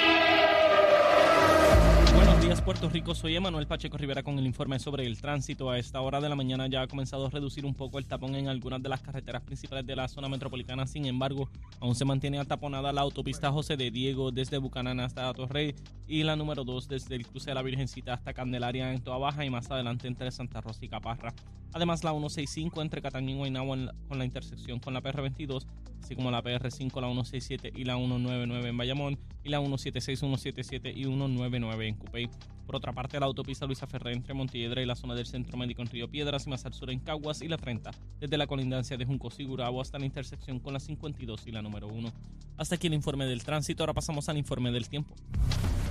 Buenos 2.14 2.33
días, 2.44 2.60
Puerto 2.60 2.90
Rico. 2.90 3.14
Soy 3.14 3.36
Emanuel 3.36 3.66
Pacheco 3.66 3.96
Rivera 3.96 4.22
con 4.22 4.38
el 4.38 4.44
informe 4.44 4.78
sobre 4.78 5.06
el 5.06 5.18
tránsito. 5.18 5.70
A 5.70 5.78
esta 5.78 6.02
hora 6.02 6.20
de 6.20 6.28
la 6.28 6.34
mañana 6.34 6.66
ya 6.66 6.82
ha 6.82 6.86
comenzado 6.86 7.26
a 7.26 7.30
reducir 7.30 7.64
un 7.64 7.74
poco 7.74 7.98
el 7.98 8.04
tapón 8.04 8.34
en 8.34 8.48
algunas 8.48 8.82
de 8.82 8.90
las 8.90 9.00
carreteras 9.00 9.42
principales 9.42 9.86
de 9.86 9.96
la 9.96 10.08
zona 10.08 10.28
metropolitana. 10.28 10.86
Sin 10.86 11.06
embargo, 11.06 11.48
aún 11.80 11.94
se 11.94 12.04
mantiene 12.04 12.38
ataponada 12.38 12.92
la 12.92 13.00
autopista 13.00 13.50
José 13.50 13.78
de 13.78 13.90
Diego 13.90 14.30
desde 14.30 14.58
Bucanán 14.58 15.00
hasta 15.00 15.32
Torrey 15.32 15.74
y 16.06 16.22
la 16.22 16.36
número 16.36 16.64
2 16.64 16.86
desde 16.86 17.14
el 17.14 17.26
cruce 17.26 17.50
de 17.50 17.54
la 17.54 17.62
Virgencita 17.62 18.12
hasta 18.12 18.34
Candelaria 18.34 18.92
en 18.92 19.02
Toa 19.02 19.16
Baja 19.16 19.46
y 19.46 19.48
más 19.48 19.70
adelante 19.70 20.06
entre 20.06 20.30
Santa 20.30 20.60
Rosa 20.60 20.84
y 20.84 20.88
Caparra. 20.88 21.32
Además, 21.74 22.04
la 22.04 22.12
165 22.12 22.82
entre 22.82 23.02
Catañín 23.02 23.36
y 23.36 23.38
Guaynabo 23.38 23.74
con 24.06 24.18
la 24.18 24.24
intersección 24.24 24.78
con 24.78 24.94
la 24.94 25.02
PR22, 25.02 25.66
así 26.00 26.14
como 26.14 26.30
la 26.30 26.40
PR5, 26.40 27.00
la 27.00 27.08
167 27.08 27.72
y 27.74 27.84
la 27.84 27.96
199 27.96 28.68
en 28.68 28.76
Bayamón 28.76 29.18
y 29.42 29.48
la 29.48 29.58
176, 29.58 30.20
177 30.20 30.90
y 30.90 31.02
199 31.02 31.88
en 31.88 31.94
Cupey. 31.96 32.30
Por 32.66 32.76
otra 32.76 32.92
parte, 32.92 33.20
la 33.20 33.26
autopista 33.26 33.66
Luisa 33.66 33.86
Ferré 33.86 34.12
entre 34.12 34.32
Montiedra 34.32 34.80
y 34.80 34.86
la 34.86 34.94
zona 34.94 35.14
del 35.14 35.26
Centro 35.26 35.58
Médico 35.58 35.82
en 35.82 35.88
Río 35.88 36.10
Piedras 36.10 36.46
y 36.46 36.50
más 36.50 36.64
al 36.64 36.72
sur 36.72 36.90
en 36.90 37.00
Caguas 37.00 37.42
y 37.42 37.48
la 37.48 37.58
30, 37.58 37.90
desde 38.20 38.38
la 38.38 38.46
colindancia 38.46 38.96
de 38.96 39.04
Juncos 39.04 39.38
y 39.38 39.44
Gurabo 39.44 39.80
hasta 39.80 39.98
la 39.98 40.06
intersección 40.06 40.60
con 40.60 40.72
la 40.72 40.80
52 40.80 41.46
y 41.46 41.52
la 41.52 41.60
número 41.60 41.88
1. 41.88 42.12
Hasta 42.56 42.76
aquí 42.76 42.86
el 42.86 42.94
informe 42.94 43.26
del 43.26 43.44
tránsito, 43.44 43.82
ahora 43.82 43.92
pasamos 43.92 44.28
al 44.28 44.38
informe 44.38 44.70
del 44.70 44.88
tiempo. 44.88 45.14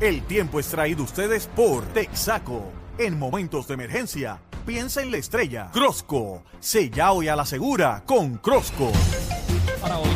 El 0.02 0.24
tiempo 0.24 0.60
es 0.60 0.68
traído 0.68 1.04
ustedes 1.04 1.48
por 1.48 1.86
Texaco. 1.94 2.72
En 2.98 3.18
momentos 3.18 3.68
de 3.68 3.76
emergencia, 3.76 4.42
piensa 4.66 5.02
en 5.02 5.12
la 5.12 5.18
estrella. 5.18 5.70
Crosco, 5.72 6.44
sella 6.60 7.12
hoy 7.12 7.28
a 7.28 7.36
la 7.36 7.46
segura 7.46 8.04
con 8.06 8.38
Crosco. 8.38 8.92
Para 9.82 10.00
hoy 10.00 10.10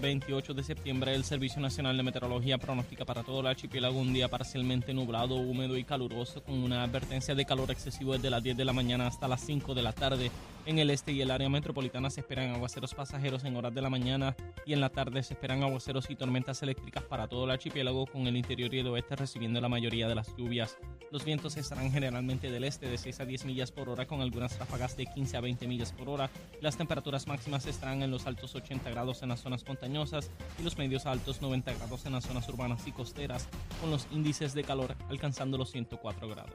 28 0.00 0.54
de 0.54 0.62
septiembre, 0.62 1.14
el 1.14 1.24
Servicio 1.24 1.60
Nacional 1.60 1.96
de 1.96 2.02
Meteorología 2.02 2.58
pronostica 2.58 3.04
para 3.04 3.24
todo 3.24 3.40
el 3.40 3.48
archipiélago 3.48 3.98
un 3.98 4.12
día 4.12 4.28
parcialmente 4.28 4.94
nublado, 4.94 5.34
húmedo 5.36 5.76
y 5.76 5.84
caluroso, 5.84 6.42
con 6.42 6.62
una 6.62 6.84
advertencia 6.84 7.34
de 7.34 7.44
calor 7.44 7.70
excesivo 7.70 8.12
desde 8.12 8.30
las 8.30 8.42
10 8.42 8.56
de 8.56 8.64
la 8.64 8.72
mañana 8.72 9.06
hasta 9.06 9.26
las 9.26 9.40
5 9.40 9.74
de 9.74 9.82
la 9.82 9.92
tarde. 9.92 10.30
En 10.66 10.78
el 10.78 10.90
este 10.90 11.12
y 11.12 11.22
el 11.22 11.30
área 11.30 11.48
metropolitana 11.48 12.10
se 12.10 12.20
esperan 12.20 12.54
aguaceros 12.54 12.94
pasajeros 12.94 13.44
en 13.44 13.56
horas 13.56 13.74
de 13.74 13.80
la 13.80 13.88
mañana 13.88 14.36
y 14.66 14.74
en 14.74 14.80
la 14.80 14.90
tarde 14.90 15.22
se 15.22 15.34
esperan 15.34 15.62
aguaceros 15.62 16.10
y 16.10 16.14
tormentas 16.14 16.62
eléctricas 16.62 17.02
para 17.04 17.26
todo 17.26 17.44
el 17.44 17.50
archipiélago, 17.50 18.06
con 18.06 18.26
el 18.26 18.36
interior 18.36 18.72
y 18.74 18.80
el 18.80 18.88
oeste 18.88 19.16
recibiendo 19.16 19.60
la 19.60 19.68
mayoría 19.68 20.08
de 20.08 20.14
las 20.14 20.36
lluvias. 20.36 20.76
Los 21.10 21.24
vientos 21.24 21.56
estarán 21.56 21.90
generalmente 21.90 22.50
del 22.50 22.64
este 22.64 22.86
de 22.86 22.98
6 22.98 23.20
a 23.20 23.24
10 23.24 23.46
millas 23.46 23.72
por 23.72 23.88
hora, 23.88 24.06
con 24.06 24.20
algunas 24.20 24.58
ráfagas 24.58 24.94
de 24.96 25.06
15 25.06 25.38
a 25.38 25.40
20 25.40 25.66
millas 25.66 25.92
por 25.92 26.10
hora. 26.10 26.28
Las 26.60 26.76
temperaturas 26.76 27.26
máximas 27.26 27.66
estarán 27.66 28.02
en 28.02 28.10
los 28.10 28.26
altos 28.26 28.54
80 28.54 28.90
grados 28.90 29.22
en 29.22 29.30
las 29.30 29.40
zonas 29.40 29.64
montañosas 29.88 30.30
y 30.58 30.62
los 30.62 30.76
medios 30.76 31.06
altos 31.06 31.40
90 31.40 31.72
grados 31.74 32.04
en 32.06 32.12
las 32.12 32.24
zonas 32.24 32.48
urbanas 32.48 32.86
y 32.86 32.92
costeras, 32.92 33.48
con 33.80 33.90
los 33.90 34.06
índices 34.10 34.54
de 34.54 34.62
calor 34.62 34.94
alcanzando 35.08 35.56
los 35.56 35.70
104 35.70 36.28
grados. 36.28 36.54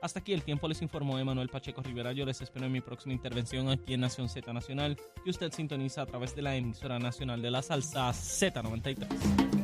Hasta 0.00 0.20
aquí 0.20 0.32
el 0.32 0.42
tiempo 0.42 0.68
les 0.68 0.80
informó 0.82 1.18
Emanuel 1.18 1.48
Pacheco 1.48 1.82
Rivera. 1.82 2.12
Yo 2.12 2.24
les 2.24 2.40
espero 2.40 2.66
en 2.66 2.72
mi 2.72 2.80
próxima 2.80 3.14
intervención 3.14 3.68
aquí 3.68 3.94
en 3.94 4.00
Nación 4.00 4.28
Z 4.28 4.52
Nacional, 4.52 4.96
que 5.24 5.30
usted 5.30 5.50
sintoniza 5.50 6.02
a 6.02 6.06
través 6.06 6.36
de 6.36 6.42
la 6.42 6.54
emisora 6.54 6.98
nacional 6.98 7.42
de 7.42 7.50
la 7.50 7.62
salsa 7.62 8.10
Z93. 8.10 9.57